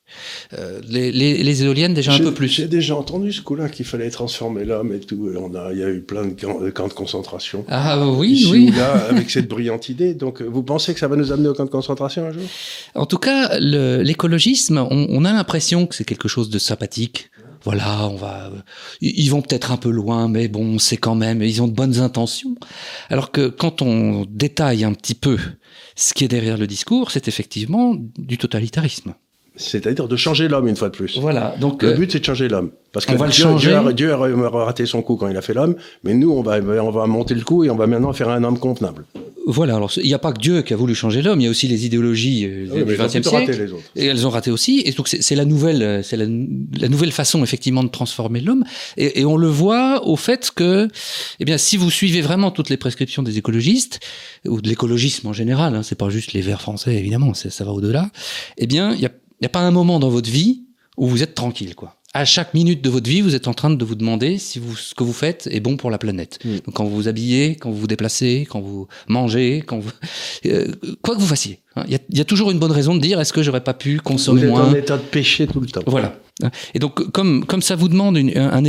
[0.59, 2.49] Euh, les, les, les, éoliennes déjà un peu plus.
[2.49, 5.31] J'ai déjà entendu ce coup-là qu'il fallait transformer l'homme et tout.
[5.39, 7.65] On a, il y a eu plein de camps, de, concentration.
[7.69, 8.73] Ah oui, oui.
[8.77, 10.15] Là, avec cette brillante idée.
[10.15, 12.43] Donc, vous pensez que ça va nous amener au camp de concentration un jour?
[12.95, 17.31] En tout cas, l'écologisme, on, on, a l'impression que c'est quelque chose de sympathique
[17.65, 18.51] voilà, on va,
[19.01, 21.99] ils vont peut-être un peu loin, mais bon, c'est quand même, ils ont de bonnes
[21.99, 22.55] intentions.
[23.09, 25.39] Alors que quand on détaille un petit peu
[25.95, 29.15] ce qui est derrière le discours, c'est effectivement du totalitarisme.
[29.57, 31.19] C'est-à-dire de changer l'homme une fois de plus.
[31.19, 31.55] Voilà.
[31.61, 32.71] Donc le euh, but c'est de changer l'homme.
[32.93, 33.79] Parce que va Dieu, changer.
[33.95, 36.91] Dieu, a, raté son coup quand il a fait l'homme, mais nous on va on
[36.91, 39.05] va monter le coup et on va maintenant faire un homme contenable.
[39.47, 39.77] Voilà.
[39.77, 41.51] Alors il n'y a pas que Dieu qui a voulu changer l'homme, il y a
[41.51, 43.51] aussi les idéologies euh, ah du XXe siècle.
[43.51, 43.83] les autres.
[43.97, 44.83] Et elles ont raté aussi.
[44.85, 48.65] Et donc c'est la nouvelle c'est la, nouvelle façon effectivement de transformer l'homme.
[48.97, 50.89] Et, et, on le voit au fait que
[51.41, 54.01] eh bien si vous suivez vraiment toutes les prescriptions des écologistes
[54.47, 57.73] ou de l'écologisme en général, hein, c'est pas juste les Verts français évidemment, ça va
[57.73, 58.11] au-delà.
[58.59, 59.13] Eh bien il y a
[59.43, 60.63] n'y a pas un moment dans votre vie
[60.97, 61.97] où vous êtes tranquille, quoi.
[62.15, 64.77] À chaque minute de votre vie, vous êtes en train de vous demander si vous,
[64.77, 66.39] ce que vous faites est bon pour la planète.
[66.45, 66.57] Mm.
[66.57, 69.91] Donc, quand vous vous habillez, quand vous vous déplacez, quand vous mangez, quand vous,
[70.47, 70.71] euh,
[71.01, 71.61] quoi que vous fassiez.
[71.77, 71.85] Hein.
[71.89, 74.47] Il y, a, toujours une bonne raison de dire est-ce que j'aurais pas pu consommer
[74.47, 74.65] moins.
[74.65, 75.83] Vous êtes en état de péché tout le temps.
[75.87, 76.19] Voilà.
[76.75, 78.65] Et donc, comme, comme ça vous demande une, un,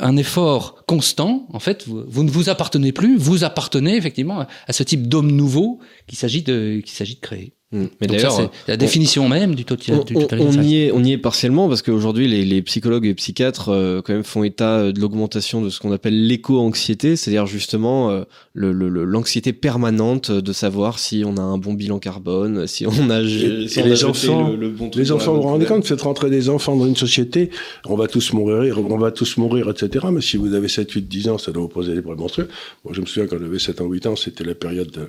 [0.00, 4.72] un, effort constant, en fait, vous, vous, ne vous appartenez plus, vous appartenez effectivement à,
[4.72, 7.54] ce type d'homme nouveau qu'il s'agit de, qu'il s'agit de créer.
[7.74, 7.84] Mm.
[8.00, 10.60] Mais d'ailleurs, c'est la définition même du, totalitarisme.
[10.60, 14.00] On, y est, on y est partiellement parce qu'aujourd'hui, les, les, psychologues et psychiatres euh,
[14.02, 18.22] quand même font état euh, de l'augmentation de ce qu'on appelle l'éco-anxiété, c'est-à-dire justement euh,
[18.54, 23.22] l'anxiété le, permanente de savoir si on a un bon bilan carbone, si on a,
[23.24, 26.76] si les enfants, le, bon les enfants, vous vous rendez compte, faites rentrer des enfants
[26.76, 27.50] dans une société,
[27.86, 30.06] on va tous mourir, on va tous mourir, etc.
[30.12, 32.48] Mais si vous avez 7, 8, 10 ans, ça doit vous poser des problèmes monstrueux.
[32.84, 35.08] Moi, je me souviens quand j'avais 7 ans, 8 ans, c'était la période de,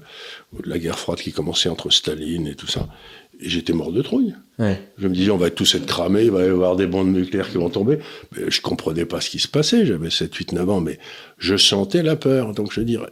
[0.64, 2.88] de la guerre froide qui commençait entre Staline et tout ça.
[3.40, 4.34] Et j'étais mort de trouille.
[4.58, 7.50] Je me disais, on va tous être cramés, il va y avoir des bombes nucléaires
[7.50, 8.00] qui vont tomber.
[8.32, 9.86] Mais je comprenais pas ce qui se passait.
[9.86, 11.00] J'avais 7, 8, 9 ans, mais
[11.38, 12.54] je sentais la peur.
[12.54, 13.08] Donc, je veux dire,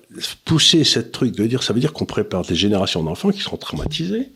[0.46, 3.58] pousser cette truc, de dire, ça veut dire qu'on prépare des générations d'enfants qui seront
[3.58, 4.32] traumatisés.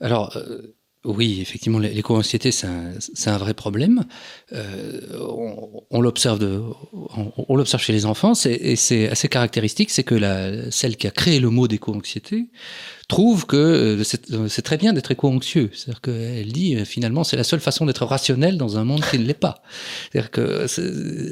[0.00, 2.92] Alors, euh, Oui, effectivement, l'éco-anxiété, c'est un,
[3.26, 4.04] un, vrai problème.
[4.52, 6.38] Euh, on, on l'observe
[6.92, 11.06] on, on l'observe chez les enfants, et c'est assez caractéristique, c'est que la, celle qui
[11.06, 12.46] a créé le mot d'éco-anxiété
[13.10, 14.02] trouve que euh,
[14.32, 15.70] euh, c'est très bien d'être éco-anxieux.
[15.74, 19.18] C'est-à-dire qu'elle dit euh, finalement c'est la seule façon d'être rationnel dans un monde qui
[19.18, 19.62] ne l'est pas.
[20.10, 20.66] C'est-à-dire que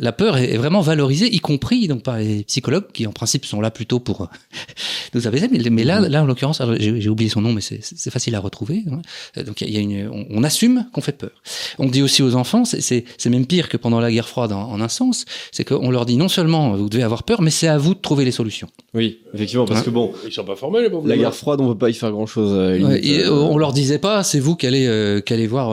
[0.03, 3.61] la peur est vraiment valorisée, y compris donc par les psychologues qui en principe sont
[3.61, 4.29] là plutôt pour
[5.15, 5.49] nous apaiser.
[5.51, 8.83] Mais, mais là, là en l'occurrence, j'ai oublié son nom, mais c'est facile à retrouver.
[8.91, 9.43] Hein.
[9.45, 11.31] Donc il y a une, on, assume qu'on fait peur.
[11.79, 14.81] On dit aussi aux enfants, c'est même pire que pendant la guerre froide en, en
[14.81, 17.79] un sens, c'est qu'on leur dit non seulement vous devez avoir peur, mais c'est à
[17.79, 18.69] vous de trouver les solutions.
[18.95, 21.68] Oui, effectivement, parce hein que bon, ils sont pas formés les La guerre froide, on
[21.73, 22.53] peut pas y faire grand chose.
[22.55, 25.71] Euh, euh, on leur disait pas, c'est vous qui allez, euh, qui allez voir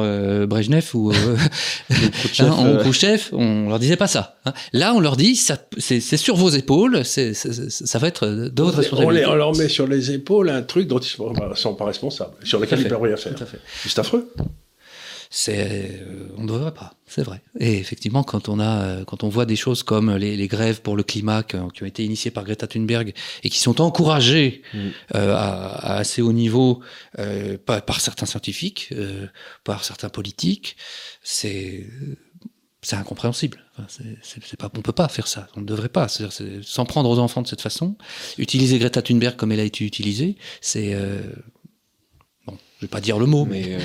[0.48, 1.12] Brejnev ou
[2.40, 4.38] hein, on On leur disait pas ça.
[4.46, 4.54] Hein.
[4.74, 9.26] Là, on leur dit, c'est sur vos épaules, c'est ça va être d'autres responsabilités.
[9.26, 12.60] On, leur met sur les épaules un truc dont ils ne sont pas responsables, sur
[12.60, 13.34] lequel ils ne peuvent rien faire.
[13.86, 14.32] C'est affreux
[15.38, 17.42] c'est euh, on ne devrait pas, c'est vrai.
[17.60, 20.82] Et effectivement, quand on a, euh, quand on voit des choses comme les, les grèves
[20.82, 23.14] pour le climat qui, ont été initiées par Greta Thunberg
[23.44, 24.78] et qui sont encouragées mm.
[25.16, 26.80] euh, à, à, assez haut niveau
[27.20, 29.28] euh, par, par, certains scientifiques, euh,
[29.66, 30.78] par certains politiques,
[31.22, 31.86] c'est
[32.82, 33.66] c'est incompréhensible.
[33.78, 33.88] Enfin,
[34.22, 35.48] c'est pas, on peut pas faire ça.
[35.58, 36.08] On ne devrait pas.
[36.08, 37.98] S'en prendre aux enfants de cette façon,
[38.38, 40.96] utiliser Greta Thunberg comme elle a été utilisée, c'est
[42.80, 43.80] je vais pas dire le mot, mais, euh,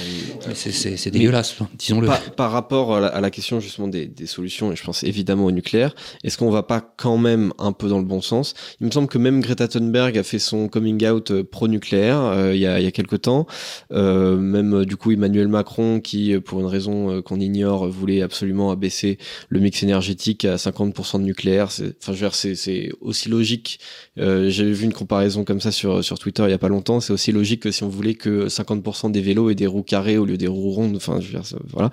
[0.54, 2.08] c'est dégueulasse, disons-le.
[2.36, 5.94] Par, rapport à la, question justement des, des, solutions, et je pense évidemment au nucléaire,
[6.24, 8.54] est-ce qu'on va pas quand même un peu dans le bon sens?
[8.80, 12.54] Il me semble que même Greta Thunberg a fait son coming out euh, pro-nucléaire euh,
[12.54, 13.46] il, y a, il y a quelque temps.
[13.92, 19.18] Euh, même du coup Emmanuel Macron, qui pour une raison qu'on ignore, voulait absolument abaisser
[19.48, 21.66] le mix énergétique à 50% de nucléaire.
[21.66, 23.78] Enfin, je veux dire, c'est aussi logique.
[24.16, 27.00] J'avais vu une comparaison comme ça sur, sur Twitter il y a pas longtemps.
[27.00, 28.80] C'est aussi logique que si on voulait que 50
[29.10, 30.96] des vélos et des roues carrées au lieu des roues rondes.
[30.96, 31.90] Enfin, je veux dire, voilà.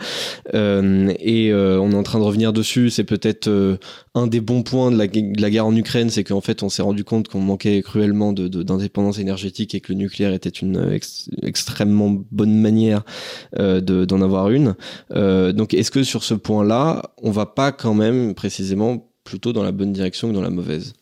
[0.54, 2.90] Euh, et euh, on est en train de revenir dessus.
[2.90, 3.78] C'est peut-être euh,
[4.16, 7.04] un des bons points de la, guerre en Ukraine, c'est qu'en fait, on s'est rendu
[7.04, 10.98] compte qu'on manquait cruellement d'indépendance énergétique et que le nucléaire était une
[11.44, 13.04] extrêmement bonne manière
[13.58, 14.76] d'en avoir une.
[15.14, 19.72] donc, est-ce que sur ce point-là, on va pas quand même précisément plutôt dans la
[19.72, 20.94] bonne direction que dans la mauvaise?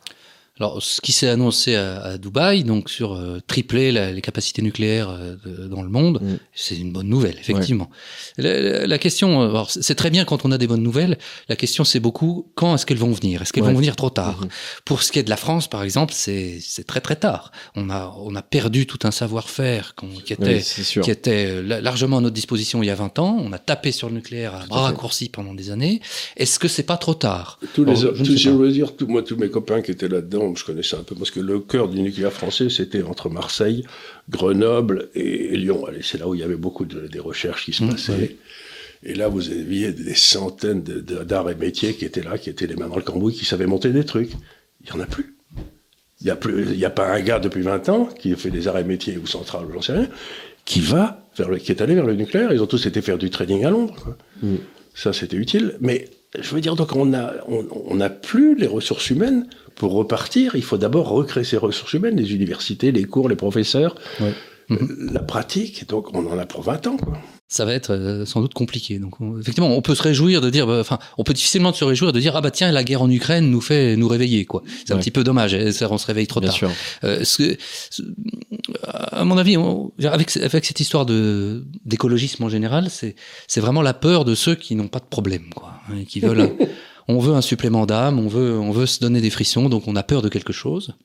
[0.58, 4.62] Alors, ce qui s'est annoncé à, à, Dubaï, donc sur euh, tripler la, les capacités
[4.62, 6.38] nucléaires euh, dans le monde, mm.
[6.53, 7.89] c'est une bonne nouvelle, effectivement.
[8.38, 11.18] La, la, question, euh, c'est très bien quand on a des bonnes nouvelles.
[11.49, 13.41] La question, c'est beaucoup quand est-ce qu'elles vont venir?
[13.41, 14.45] Est-ce qu'elles vont venir trop tard?
[14.45, 14.82] Mm-hmm.
[14.86, 17.51] Pour ce qui est de la France, par exemple, c'est très très tard.
[17.76, 19.93] On a on a perdu tout un savoir-faire
[20.24, 20.62] qui était
[21.01, 23.38] qui était largement à notre disposition il y a 20 ans.
[23.41, 25.99] On a tapé sur le nucléaire à bras raccourcis pendant des années.
[26.38, 27.60] Est-ce que c'est pas trop tard?
[27.74, 30.95] Tous les, je, je veux dire, moi tous mes copains qui étaient là-dedans je connaissais
[30.95, 33.83] un peu, parce que le cœur du nucléaire français, c'était entre Marseille,
[34.29, 35.85] Grenoble et, Lyon.
[36.01, 38.35] c'est là où il y avait beaucoup de, des recherches qui se mmh, passaient.
[39.03, 42.75] Et là, vous aviez des centaines d'arts et métiers qui étaient là, qui étaient les
[42.75, 44.31] mains dans le cambouis, qui savaient monter des trucs.
[44.81, 45.35] Il n'y en a plus.
[46.21, 48.77] Il n'y a, plus, a pas un gars depuis 20 ans qui fait des arts
[48.77, 50.07] et métiers ou centrales, j'en sais rien,
[50.63, 52.51] qui va vers le, qui est allé vers le nucléaire.
[52.53, 54.15] Ils ont tous été faire du trading à Londres.
[54.41, 54.55] Mmh.
[54.95, 55.75] Ça, c'était utile.
[55.81, 56.09] Mais
[56.41, 60.55] je veux dire, donc on n'a on, a plus les ressources humaines pour repartir.
[60.55, 64.77] Il faut d'abord recréer ces ressources humaines, les universités, les cours, les professeurs, euh,
[65.11, 65.88] la pratique.
[65.88, 66.97] Donc on en a pour 20 ans.
[66.97, 67.17] Quoi.
[67.47, 68.97] Ça va être euh, sans doute compliqué.
[68.97, 72.11] Donc effectivement, on peut se réjouir de dire, bah, enfin, on peut difficilement se réjouir
[72.11, 74.63] de dire ah bah tiens la guerre en Ukraine nous fait nous réveiller quoi.
[74.85, 75.53] C'est un petit peu dommage.
[75.53, 76.57] Hein, on se réveille trop Bien tard.
[76.57, 76.71] Sûr.
[77.03, 77.55] Euh, ce,
[78.83, 79.57] à mon avis,
[80.03, 83.15] avec avec cette histoire de d'écologisme en général, c'est
[83.47, 86.51] c'est vraiment la peur de ceux qui n'ont pas de problème quoi, hein, qui veulent.
[87.07, 89.95] on veut un supplément d'âme, on veut, on veut se donner des frissons, donc on
[89.95, 90.95] a peur de quelque chose.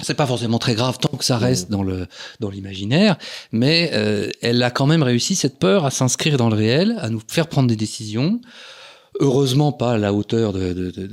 [0.00, 2.06] C'est pas forcément très grave tant que ça reste dans le
[2.40, 3.16] dans l'imaginaire,
[3.52, 7.10] mais euh, elle a quand même réussi cette peur à s'inscrire dans le réel, à
[7.10, 8.40] nous faire prendre des décisions.
[9.20, 11.06] Heureusement pas à la hauteur de, de, de,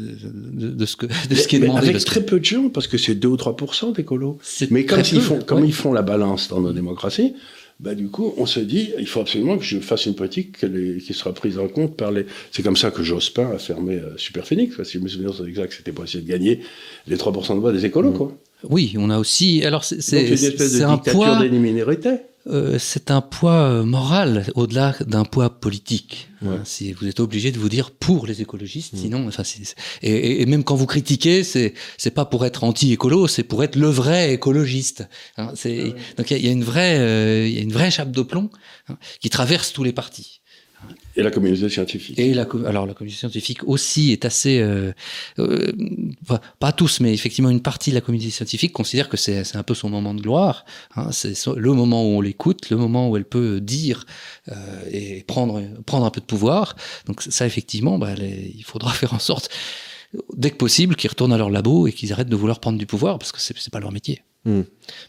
[0.72, 1.90] de ce, que, de ce qui est demandé.
[1.90, 4.40] Avec très peu de gens, parce que c'est 2 ou 3% d'écolos.
[4.72, 7.36] Mais comme, ils font, comme ils font la balance dans nos démocraties,
[7.80, 11.14] bah, du coup, on se dit, il faut absolument que je fasse une politique qui
[11.14, 12.26] sera prise en compte par les.
[12.52, 14.82] C'est comme ça que Jospin a fermé euh, Superphénix.
[14.84, 16.62] Si je me souviens exact, c'était pour essayer de gagner
[17.08, 18.18] les 3% de voix des écolos, mmh.
[18.18, 18.38] quoi.
[18.70, 19.64] Oui, on a aussi.
[19.66, 21.40] Alors, c'est un poids.
[21.40, 22.18] des minorités.
[22.48, 26.28] Euh, c'est un poids euh, moral au-delà d'un poids politique.
[26.44, 28.98] Hein, si vous êtes obligé de vous dire pour les écologistes, mm.
[28.98, 29.44] sinon, enfin,
[30.02, 33.76] et, et, même quand vous critiquez, c'est c'est pas pour être anti-écolo, c'est pour être
[33.76, 35.08] le vrai écologiste.
[35.38, 38.12] Hein, c'est donc il y, a une vraie euh, il y a une vraie chape
[38.12, 38.50] de plomb
[38.90, 40.41] hein, qui traverse tous les partis.
[41.16, 42.18] Et la communauté scientifique.
[42.18, 44.94] Et la, alors la communauté scientifique aussi est assez, euh,
[45.40, 45.72] euh,
[46.60, 49.74] pas, tous, mais effectivement une partie de la communauté scientifique considère que c'est un peu
[49.74, 50.66] son moment de gloire.
[50.96, 54.06] Hein, c'est le moment où on l'écoute, le moment où elle peut dire
[54.50, 54.56] euh,
[54.90, 56.76] et prendre prendre un peu de pouvoir.
[57.08, 59.50] Donc ça effectivement, bah, il faudra faire en sorte
[60.36, 62.86] dès que possible qu'ils retournent à leur labo et qu'ils arrêtent de vouloir prendre du
[62.86, 64.22] pouvoir parce que c'est pas leur métier.
[64.44, 64.62] Hmm.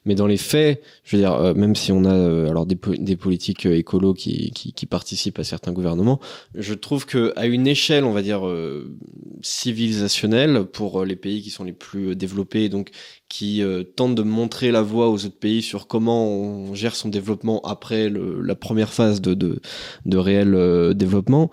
[0.04, 2.76] Mais dans les faits, je veux dire, euh, même si on a euh, alors des,
[2.76, 4.52] politiques euh, écolos qui,
[4.90, 6.20] participent à certains gouvernements,
[6.54, 8.42] je trouve que à une échelle, on va dire
[9.40, 12.90] civilisationnelle, pour les pays qui sont les plus développés, donc
[13.30, 13.62] qui
[13.96, 18.10] tentent de montrer la voie aux autres pays sur comment on gère son développement après
[18.10, 19.60] la première phase de
[20.18, 21.50] réel développement,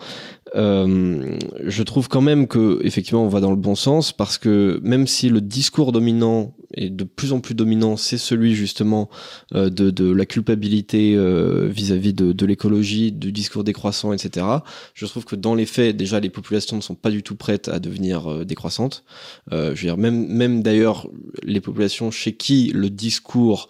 [0.55, 4.79] euh, je trouve quand même que effectivement on va dans le bon sens parce que
[4.83, 9.09] même si le discours dominant est de plus en plus dominant, c'est celui justement
[9.55, 14.45] euh, de, de, la culpabilité euh, vis-à-vis de, de l'écologie, du discours décroissant, etc.
[14.93, 17.69] Je trouve que dans les faits, déjà les populations ne sont pas du tout prêtes
[17.69, 19.03] à devenir euh, décroissantes.
[19.51, 21.07] je veux dire même même d'ailleurs
[21.43, 23.67] les populations chez qui le discours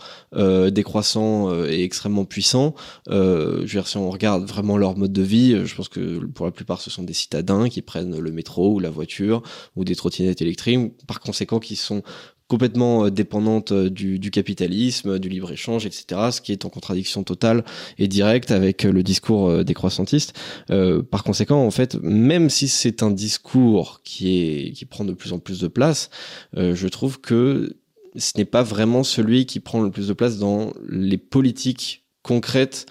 [0.72, 2.76] décroissant est extrêmement puissant.
[3.10, 6.46] je veux dire si on regarde vraiment leur mode de vie, je pense que pour
[6.46, 9.42] la plupart ce sont des citadins qui prennent le métro ou la voiture
[9.76, 12.04] ou des trottinettes électriques, par conséquent qui sont
[12.50, 17.64] complètement euh, dépendante euh, du, capitalisme, du libre-échange, etc., ce qui est en contradiction totale
[17.98, 20.34] et directe avec euh, le discours décroissantiste.
[20.72, 25.14] Euh, par conséquent, en fait, même si c'est un discours qui, est, qui prend de
[25.14, 26.10] plus en plus de place,
[26.56, 27.78] je trouve que
[28.16, 32.88] ce n'est pas vraiment celui qui prend le plus de place dans les politiques concrètes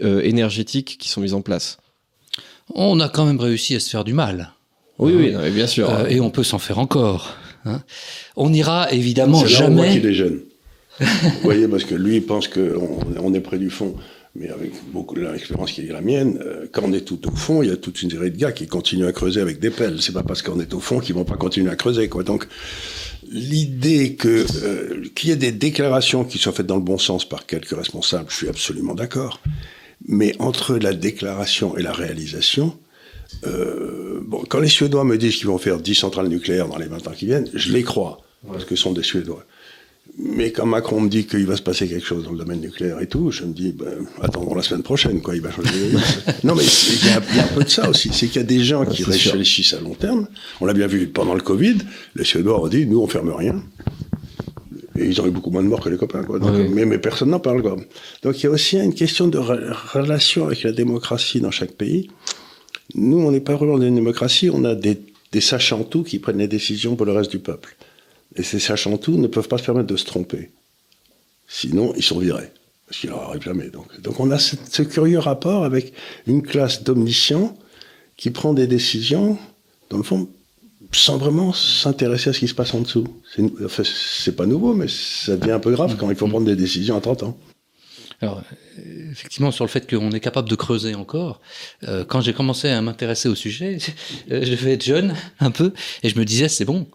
[0.00, 1.79] énergétiques qui sont mises en place.
[2.74, 4.52] On a quand même réussi à se faire du mal.
[4.98, 5.90] Oui, oui, non, bien sûr.
[5.90, 7.34] Euh, et on peut s'en faire encore.
[7.64, 7.82] Hein.
[8.36, 9.94] On n'ira évidemment jamais.
[9.94, 10.40] C'est qu'il est jeune.
[11.00, 11.06] Vous
[11.42, 13.94] voyez, parce que lui il pense qu'on on est près du fond.
[14.36, 17.34] Mais avec beaucoup de l'expérience qui est la mienne, euh, quand on est tout au
[17.34, 19.70] fond, il y a toute une série de gars qui continuent à creuser avec des
[19.70, 20.00] pelles.
[20.00, 22.22] C'est pas parce qu'on est au fond qu'ils vont pas continuer à creuser, quoi.
[22.22, 22.46] Donc,
[23.28, 27.28] l'idée que euh, qu'il y ait des déclarations qui soient faites dans le bon sens
[27.28, 29.40] par quelques responsables, je suis absolument d'accord.
[30.08, 32.76] Mais entre la déclaration et la réalisation,
[33.46, 36.86] euh, bon, quand les Suédois me disent qu'ils vont faire 10 centrales nucléaires dans les
[36.86, 39.44] 20 ans qui viennent, je les crois, parce que ce sont des Suédois.
[40.18, 43.00] Mais quand Macron me dit qu'il va se passer quelque chose dans le domaine nucléaire
[43.00, 45.70] et tout, je me dis, ben, attendons la semaine prochaine, quoi, il va changer.
[46.44, 48.10] non, mais il y, y, a un peu de ça aussi.
[48.12, 50.26] C'est qu'il y a des gens qui réfléchissent à long terme.
[50.60, 51.78] On l'a bien vu pendant le Covid,
[52.16, 53.62] les Suédois ont dit, nous, on ferme rien.
[54.98, 56.38] Et ils ont eu beaucoup moins de morts que les copains, quoi.
[56.38, 57.76] Donc, mais, mais, personne n'en parle, quoi.
[58.22, 62.10] Donc il y a aussi une question de relation avec la démocratie dans chaque pays.
[62.94, 66.18] Nous, on n'est pas vraiment dans une démocratie, on a des, des sachants tout qui
[66.18, 67.76] prennent les décisions pour le reste du peuple.
[68.36, 70.50] Et ces sachants tout ne peuvent pas se permettre de se tromper.
[71.46, 72.50] Sinon, ils sont virés.
[72.86, 73.68] Parce qu'ils n'en arrivent jamais.
[73.68, 75.92] Donc, donc on a ce, ce, curieux rapport avec
[76.26, 77.56] une classe d'omniscients
[78.16, 79.38] qui prend des décisions,
[79.88, 80.28] dans le fond,
[80.92, 83.06] sans vraiment s'intéresser à ce qui se passe en dessous.
[83.34, 83.82] C'est enfin,
[84.36, 87.00] pas nouveau, mais ça devient un peu grave quand il faut prendre des décisions à
[87.00, 87.38] 30 ans.
[88.20, 88.42] Alors,
[89.10, 91.40] effectivement, sur le fait qu'on est capable de creuser encore,
[91.86, 93.78] euh, quand j'ai commencé à m'intéresser au sujet,
[94.30, 95.72] euh, je devais être jeune un peu,
[96.02, 96.86] et je me disais, c'est bon.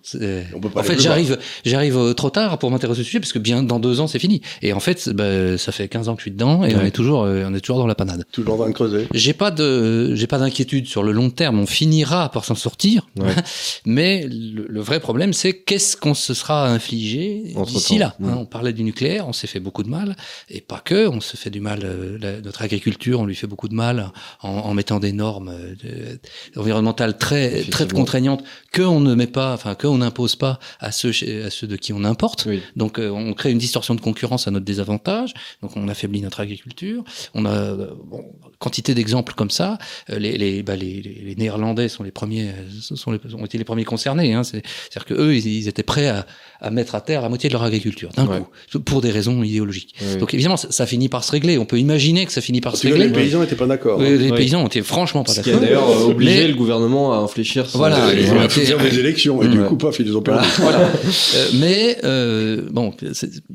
[0.75, 3.79] En fait, j'arrive j'arrive euh, trop tard pour m'intéresser au sujet, parce que bien dans
[3.79, 4.41] deux ans, c'est fini.
[4.61, 6.81] Et en fait, bah, ça fait 15 ans que je suis dedans, et ouais.
[6.81, 8.25] on, est toujours, on est toujours dans la panade.
[8.31, 9.07] Toujours en train de creuser.
[9.13, 13.07] J'ai pas de j'ai pas d'inquiétude sur le long terme, on finira par s'en sortir,
[13.17, 13.33] ouais.
[13.85, 18.15] mais le, le, vrai problème, c'est qu'est-ce qu'on se sera infligé d'ici là.
[18.23, 20.15] Hein, on parlait du nucléaire, on s'est fait beaucoup de mal,
[20.49, 21.74] et pas que on se fait du mal.
[21.83, 24.11] Euh, la, notre agriculture, on lui fait beaucoup de mal
[24.41, 26.15] en, en mettant des normes euh,
[26.55, 30.91] environnementales très très contraignantes que on ne met pas, enfin que on n'impose pas à
[30.91, 31.11] ceux
[31.45, 32.45] à ceux de qui on importe.
[32.47, 32.61] Oui.
[32.75, 35.33] Donc euh, on crée une distorsion de concurrence à notre désavantage.
[35.61, 37.03] Donc on affaiblit notre agriculture.
[37.33, 38.25] On a bon,
[38.59, 39.77] quantité d'exemples comme ça.
[40.09, 43.85] Les les, bah, les, les, Néerlandais sont les premiers, sont les, ont été les premiers
[43.85, 44.33] concernés.
[44.33, 44.43] Hein.
[44.43, 46.25] C'est-à-dire que eux, ils, ils, étaient prêts à,
[46.61, 48.41] à mettre à terre la moitié de leur agriculture d'un ouais.
[48.71, 49.95] coup, pour des raisons idéologiques.
[50.19, 51.57] Donc évidemment, ça, ça finit finit par se régler.
[51.57, 53.07] On peut imaginer que ça finit par Parce se régler.
[53.07, 53.99] Les paysans n'étaient pas d'accord.
[53.99, 55.53] Oui, les paysans étaient franchement pas d'accord.
[55.53, 56.47] Ce qui a d'ailleurs obligé mais...
[56.47, 57.65] le gouvernement à infléchir.
[57.73, 60.47] Voilà, ils ont fait des élections et du coup, paf, ils ont perdu.
[60.57, 60.79] Voilà.
[60.79, 62.93] euh, mais euh, bon,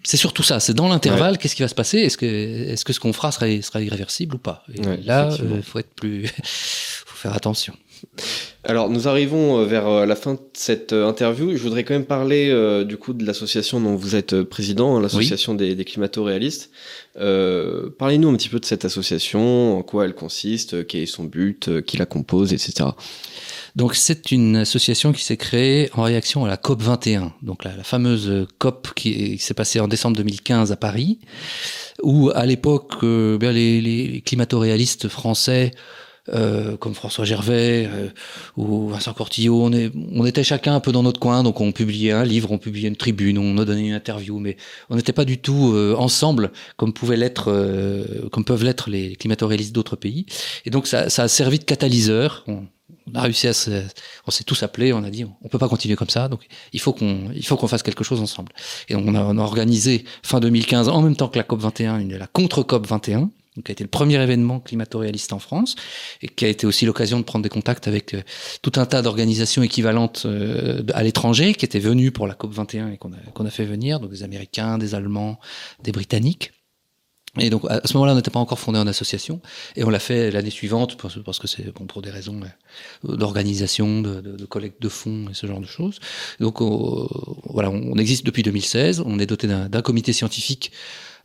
[0.05, 0.61] c'est surtout ça.
[0.61, 1.99] C'est dans l'intervalle, qu'est-ce qui va se passer?
[1.99, 4.65] Est-ce que, est-ce que ce qu'on fera sera, sera irréversible ou pas?
[4.75, 7.75] Et là, il euh, faut être plus, faut faire attention.
[8.65, 11.57] Alors, nous arrivons euh, vers euh, la fin de cette interview.
[11.57, 15.01] Je voudrais quand même parler euh, du coup de l'association dont vous êtes président, hein,
[15.01, 15.59] l'association oui.
[15.59, 16.71] des, des climato-réalistes.
[17.19, 21.25] Euh, Parlez-nous un petit peu de cette association, en quoi elle consiste, quel est son
[21.25, 22.91] but, qui la compose, etc.
[23.77, 27.77] Donc c'est une association qui s'est créée en réaction à la COP 21, donc la,
[27.77, 31.21] la fameuse COP qui, qui s'est passée en décembre 2015 à Paris,
[32.03, 35.71] où à l'époque euh, les, les climato-réalistes français
[36.33, 38.09] euh, comme François Gervais euh,
[38.57, 39.63] ou Vincent Cortillo.
[39.63, 42.53] On, est, on était chacun un peu dans notre coin, donc on publiait un livre,
[42.53, 44.57] on publiait une tribune, on a donné une interview, mais
[44.89, 47.53] on n'était pas du tout euh, ensemble comme pouvaient l'être,
[48.31, 50.27] comme peuvent l'être les climato-réalistes d'autres pays.
[50.65, 52.45] Et donc ça, ça a servi de catalyseur.
[52.47, 52.65] On,
[53.13, 53.83] on a réussi à se,
[54.27, 56.81] on s'est tous appelés, on a dit on peut pas continuer comme ça, donc il
[56.81, 58.53] faut qu'on, il faut qu'on fasse quelque chose ensemble.
[58.89, 61.99] Et on a, on a organisé fin 2015 en même temps que la COP 21,
[61.99, 63.31] une, la contre COP 21,
[63.63, 65.77] qui a été le premier événement climato-réaliste en France
[66.23, 68.23] et qui a été aussi l'occasion de prendre des contacts avec euh,
[68.63, 72.93] tout un tas d'organisations équivalentes euh, à l'étranger qui étaient venues pour la COP 21
[72.93, 73.13] et qu'on
[73.47, 75.39] a, fait venir, donc des Américains, des Allemands,
[75.83, 76.53] des Britanniques.
[77.39, 79.41] Et donc à ce moment-là, on n'était pas encore fondé en association,
[79.77, 82.41] et on l'a fait l'année suivante parce, que c'est bon pour des raisons
[83.05, 86.01] euh, d'organisation, de, collecte de fonds et ce genre de choses.
[86.41, 89.03] Donc voilà, on existe depuis 2016.
[89.07, 90.73] On est doté d'un comité scientifique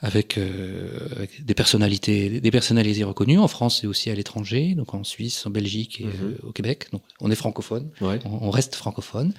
[0.01, 4.93] avec, euh, avec, des personnalités, des personnalités reconnues en France et aussi à l'étranger, donc
[4.93, 6.23] en Suisse, en Belgique et mm -hmm.
[6.23, 6.87] euh, au Québec.
[6.91, 8.19] Donc on est francophone, ouais.
[8.25, 9.33] on, on, reste francophone.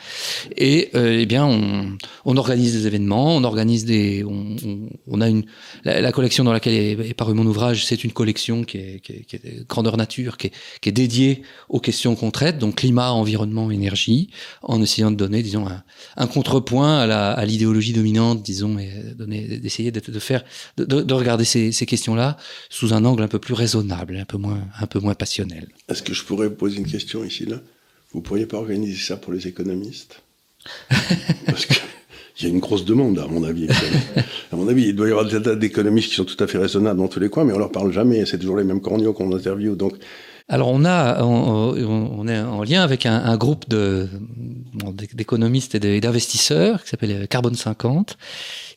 [0.57, 4.57] Et euh, eh bien, on, on, organise des événements, on organise des, on,
[5.14, 5.44] on a une
[5.84, 9.00] la, la, collection dans laquelle est, est paru mon ouvrage, c'est une collection qui est,
[9.04, 12.59] qui est, qui est grandeur nature, qui est, qui est dédiée aux questions qu'on traite,
[12.59, 14.30] donc climat, environnement, énergie,
[14.62, 15.82] en essayant de donner, disons, un,
[16.16, 16.94] un contrepoint
[17.40, 18.90] à l'idéologie dominante, disons, et
[19.20, 20.42] donner, d'essayer de, de faire
[20.76, 22.36] de, de, regarder ces, ces questions-là
[22.70, 25.68] sous un angle un peu plus raisonnable, un peu moins, un peu moins passionnel.
[25.88, 27.61] Est-ce que je pourrais vous poser une question ici là?
[28.12, 30.22] Vous pourriez pas organiser ça pour les économistes?
[31.47, 31.78] Parce qu'il
[32.42, 33.68] y a une grosse demande, à mon avis.
[34.53, 36.59] à mon avis, il doit y avoir des tas d'économistes qui sont tout à fait
[36.59, 38.24] raisonnables dans tous les coins, mais on leur parle jamais.
[38.26, 39.76] C'est toujours les mêmes corneaux qu'on interviewe.
[39.76, 39.97] Donc,
[40.49, 41.74] alors on a, on,
[42.18, 44.09] on, est en lien avec un, un groupe de
[45.12, 48.16] d'économistes et d'investisseurs qui s'appelle Carbone 50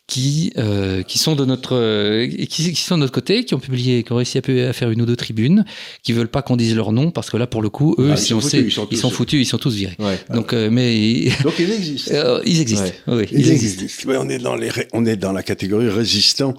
[0.09, 3.59] qui euh, qui sont de notre euh, qui, qui, sont de notre côté, qui ont
[3.59, 5.63] publié, qui ont réussi à, à, faire une ou deux tribunes,
[6.03, 8.17] qui veulent pas qu'on dise leur nom parce que là pour le coup eux, ah,
[8.17, 9.95] si on foutus, sait, ils sont, ils sont foutus, ils sont tous virés.
[9.99, 10.19] Ouais.
[10.33, 12.13] Donc euh, mais donc ils existent.
[12.45, 12.91] ils existent.
[13.07, 13.17] Ouais.
[13.17, 13.83] Oui, ils, ils existent.
[13.83, 14.11] existent.
[14.17, 16.55] on est dans les on est dans la catégorie résistant.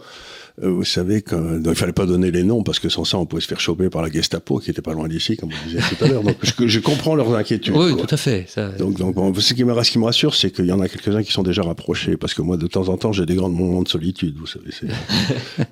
[0.62, 3.26] Euh, vous savez qu'il ne fallait pas donner les noms parce que sans ça, on
[3.26, 5.80] pouvait se faire choper par la Gestapo qui était pas loin d'ici, comme vous disiez
[5.80, 6.22] tout à l'heure.
[6.22, 7.74] Donc, je, je, comprends leurs inquiétudes.
[7.76, 8.06] Oui, quoi.
[8.06, 8.46] tout à fait.
[8.48, 8.68] Ça...
[8.68, 10.88] Donc, donc bon, ce, qui me, ce qui me rassure, c'est qu'il y en a
[10.88, 13.48] quelques-uns qui sont déjà rapprochés parce que moi, de temps en temps, j'ai des grands
[13.48, 14.70] moments de solitude, vous savez.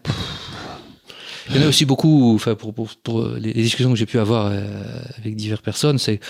[1.51, 4.19] Il y en a aussi beaucoup, enfin, pour, pour, pour les discussions que j'ai pu
[4.19, 4.61] avoir euh,
[5.19, 6.21] avec diverses personnes, c'est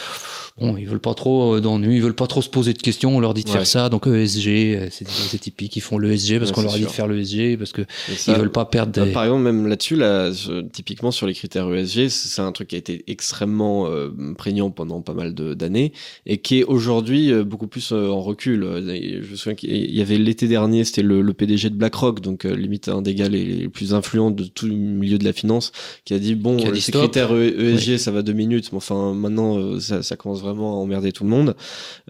[0.61, 3.17] bon, ils veulent pas trop euh, d'ennuis, ils veulent pas trop se poser de questions.
[3.17, 3.55] On leur dit de ouais.
[3.55, 5.77] faire ça, donc ESG, euh, c'est typique.
[5.77, 7.83] Ils font l'ESG parce ouais, qu'on leur a dit de faire l'ESG parce que
[8.17, 8.93] ça, ils veulent pas perdre.
[8.93, 9.13] Des...
[9.13, 10.31] Par exemple, même là-dessus, là,
[10.73, 15.01] typiquement sur les critères ESG, c'est un truc qui a été extrêmement euh, prégnant pendant
[15.01, 15.93] pas mal d'années
[16.27, 18.63] et qui est aujourd'hui euh, beaucoup plus euh, en recul.
[18.63, 22.45] Je me souviens qu'il y avait l'été dernier, c'était le, le, PDG de BlackRock, donc
[22.45, 25.73] limite un des gars les, les, plus influents de tout le milieu de la finance,
[26.05, 27.03] qui a dit bon, a dit ces stop.
[27.03, 27.99] critères ESG, oui.
[27.99, 31.31] ça va deux minutes, mais enfin maintenant ça, ça commence vraiment à emmerder tout le
[31.31, 31.57] monde.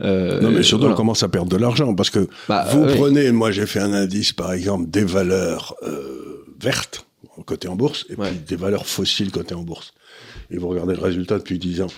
[0.01, 0.95] Euh, non, mais surtout, voilà.
[0.95, 3.33] on commence à perdre de l'argent parce que bah, vous euh, prenez, oui.
[3.33, 7.05] moi j'ai fait un indice par exemple des valeurs euh, vertes
[7.47, 8.31] côté en bourse et ouais.
[8.31, 9.95] puis des valeurs fossiles côté en bourse.
[10.51, 11.89] Et vous regardez le résultat depuis 10 ans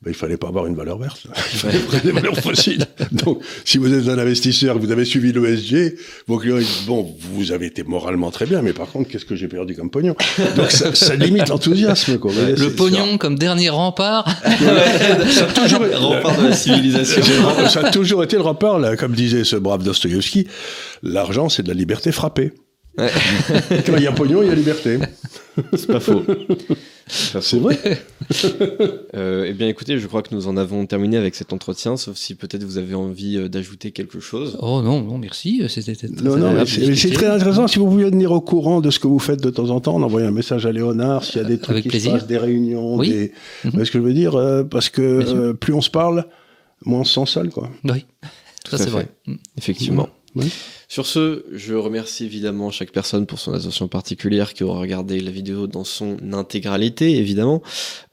[0.00, 1.26] ben, il fallait pas avoir une valeur verte.
[1.52, 2.86] Il fallait prendre des valeurs fossiles.
[3.10, 5.96] Donc, si vous êtes un investisseur, vous avez suivi l'ESG,
[6.28, 9.34] vos clients disent, bon, vous avez été moralement très bien, mais par contre, qu'est-ce que
[9.34, 10.14] j'ai perdu comme pognon?
[10.54, 12.30] Donc, ça, ça limite l'enthousiasme, quoi.
[12.30, 13.18] Ouais, le pognon ça.
[13.18, 14.24] comme dernier rempart.
[15.30, 15.96] ça a toujours été...
[15.96, 17.22] rempart de la civilisation.
[17.68, 20.46] ça a toujours été le rempart, là, comme disait ce brave Dostoïevski.
[21.02, 22.52] L'argent, c'est de la liberté frappée.
[22.96, 23.10] Ouais.
[23.84, 24.98] Quand il y a pognon, il y a liberté.
[25.74, 26.22] C'est pas faux.
[27.08, 27.78] C'est vrai.
[29.14, 32.16] euh, eh bien, écoutez, je crois que nous en avons terminé avec cet entretien, sauf
[32.16, 34.56] si peut-être vous avez envie euh, d'ajouter quelque chose.
[34.60, 35.62] Oh non, non, merci.
[35.68, 37.66] C'était non, non, c'est très intéressant.
[37.66, 39.96] Si vous pouviez tenir au courant de ce que vous faites de temps en temps,
[39.96, 42.12] on envoie un message à Léonard s'il y a des trucs avec qui plaisir.
[42.12, 43.10] se passent, des réunions, oui.
[43.10, 43.32] des.
[43.64, 43.84] Mm -hmm.
[43.84, 46.26] ce que je veux dire euh, Parce que euh, plus on se parle,
[46.84, 47.70] moins on se sent seul, quoi.
[47.84, 48.04] Oui,
[48.68, 49.08] ça c'est vrai.
[49.56, 50.08] Effectivement.
[50.34, 50.52] Oui.
[50.90, 55.30] Sur ce, je remercie évidemment chaque personne pour son attention particulière qui aura regardé la
[55.30, 57.60] vidéo dans son intégralité, évidemment.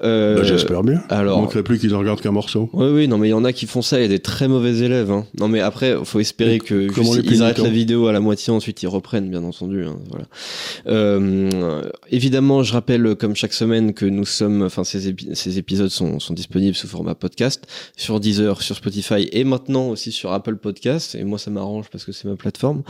[0.03, 1.01] Euh, bah, J'espère bien.
[1.07, 2.69] Alors, il manquerait plus qu'ils en regardent qu'un morceau.
[2.73, 3.97] Oui, oui, non, mais il y en a qui font ça.
[3.99, 5.09] Il y a des très mauvais élèves.
[5.09, 5.25] Hein.
[5.39, 6.89] Non, mais après, il faut espérer que
[7.23, 9.85] ils arrêtent la vidéo à la moitié, ensuite ils reprennent, bien entendu.
[9.85, 10.25] Hein, voilà.
[10.87, 15.87] Euh, évidemment, je rappelle, comme chaque semaine, que nous sommes, enfin, ces, épi ces épisodes
[15.87, 20.57] sont, sont, disponibles sous format podcast sur Deezer, sur Spotify et maintenant aussi sur Apple
[20.57, 21.15] Podcast.
[21.15, 22.83] Et moi, ça m'arrange parce que c'est ma plateforme plateforme.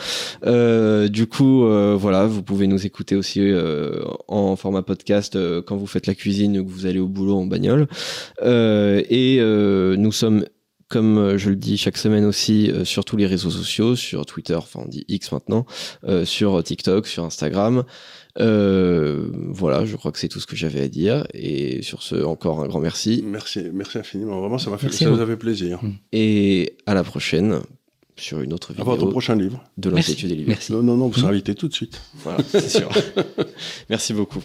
[0.46, 5.62] Euh, du coup, euh, voilà, vous pouvez nous écouter aussi euh, en format podcast euh,
[5.62, 7.88] quand vous faites la cuisine ou que vous allez au boulot en bagnole.
[8.42, 9.40] Euh, et
[9.98, 10.46] nous sommes
[10.88, 14.56] comme je le dis chaque semaine aussi, euh, sur tous les réseaux sociaux, sur Twitter,
[14.56, 15.66] enfin on dit X maintenant,
[16.04, 17.84] euh, sur TikTok, sur Instagram.
[18.40, 21.26] Euh, voilà, je crois que c'est tout ce que j'avais à dire.
[21.34, 23.24] Et sur ce, encore un grand merci.
[23.26, 24.40] Merci, merci infiniment.
[24.40, 25.22] Vraiment, ça m'a fait, Merci ça vous.
[25.22, 25.80] a fait plaisir.
[26.12, 27.62] Et à la prochaine
[28.18, 28.84] sur une autre vidéo.
[28.84, 29.64] Avant ton prochain livre.
[29.78, 30.72] De l'inquiétude et Merci.
[30.72, 31.22] Non, non, non, vous mmh.
[31.22, 32.02] serez invité tout de suite.
[32.24, 32.90] Voilà, c'est sûr.
[33.90, 34.42] Merci beaucoup.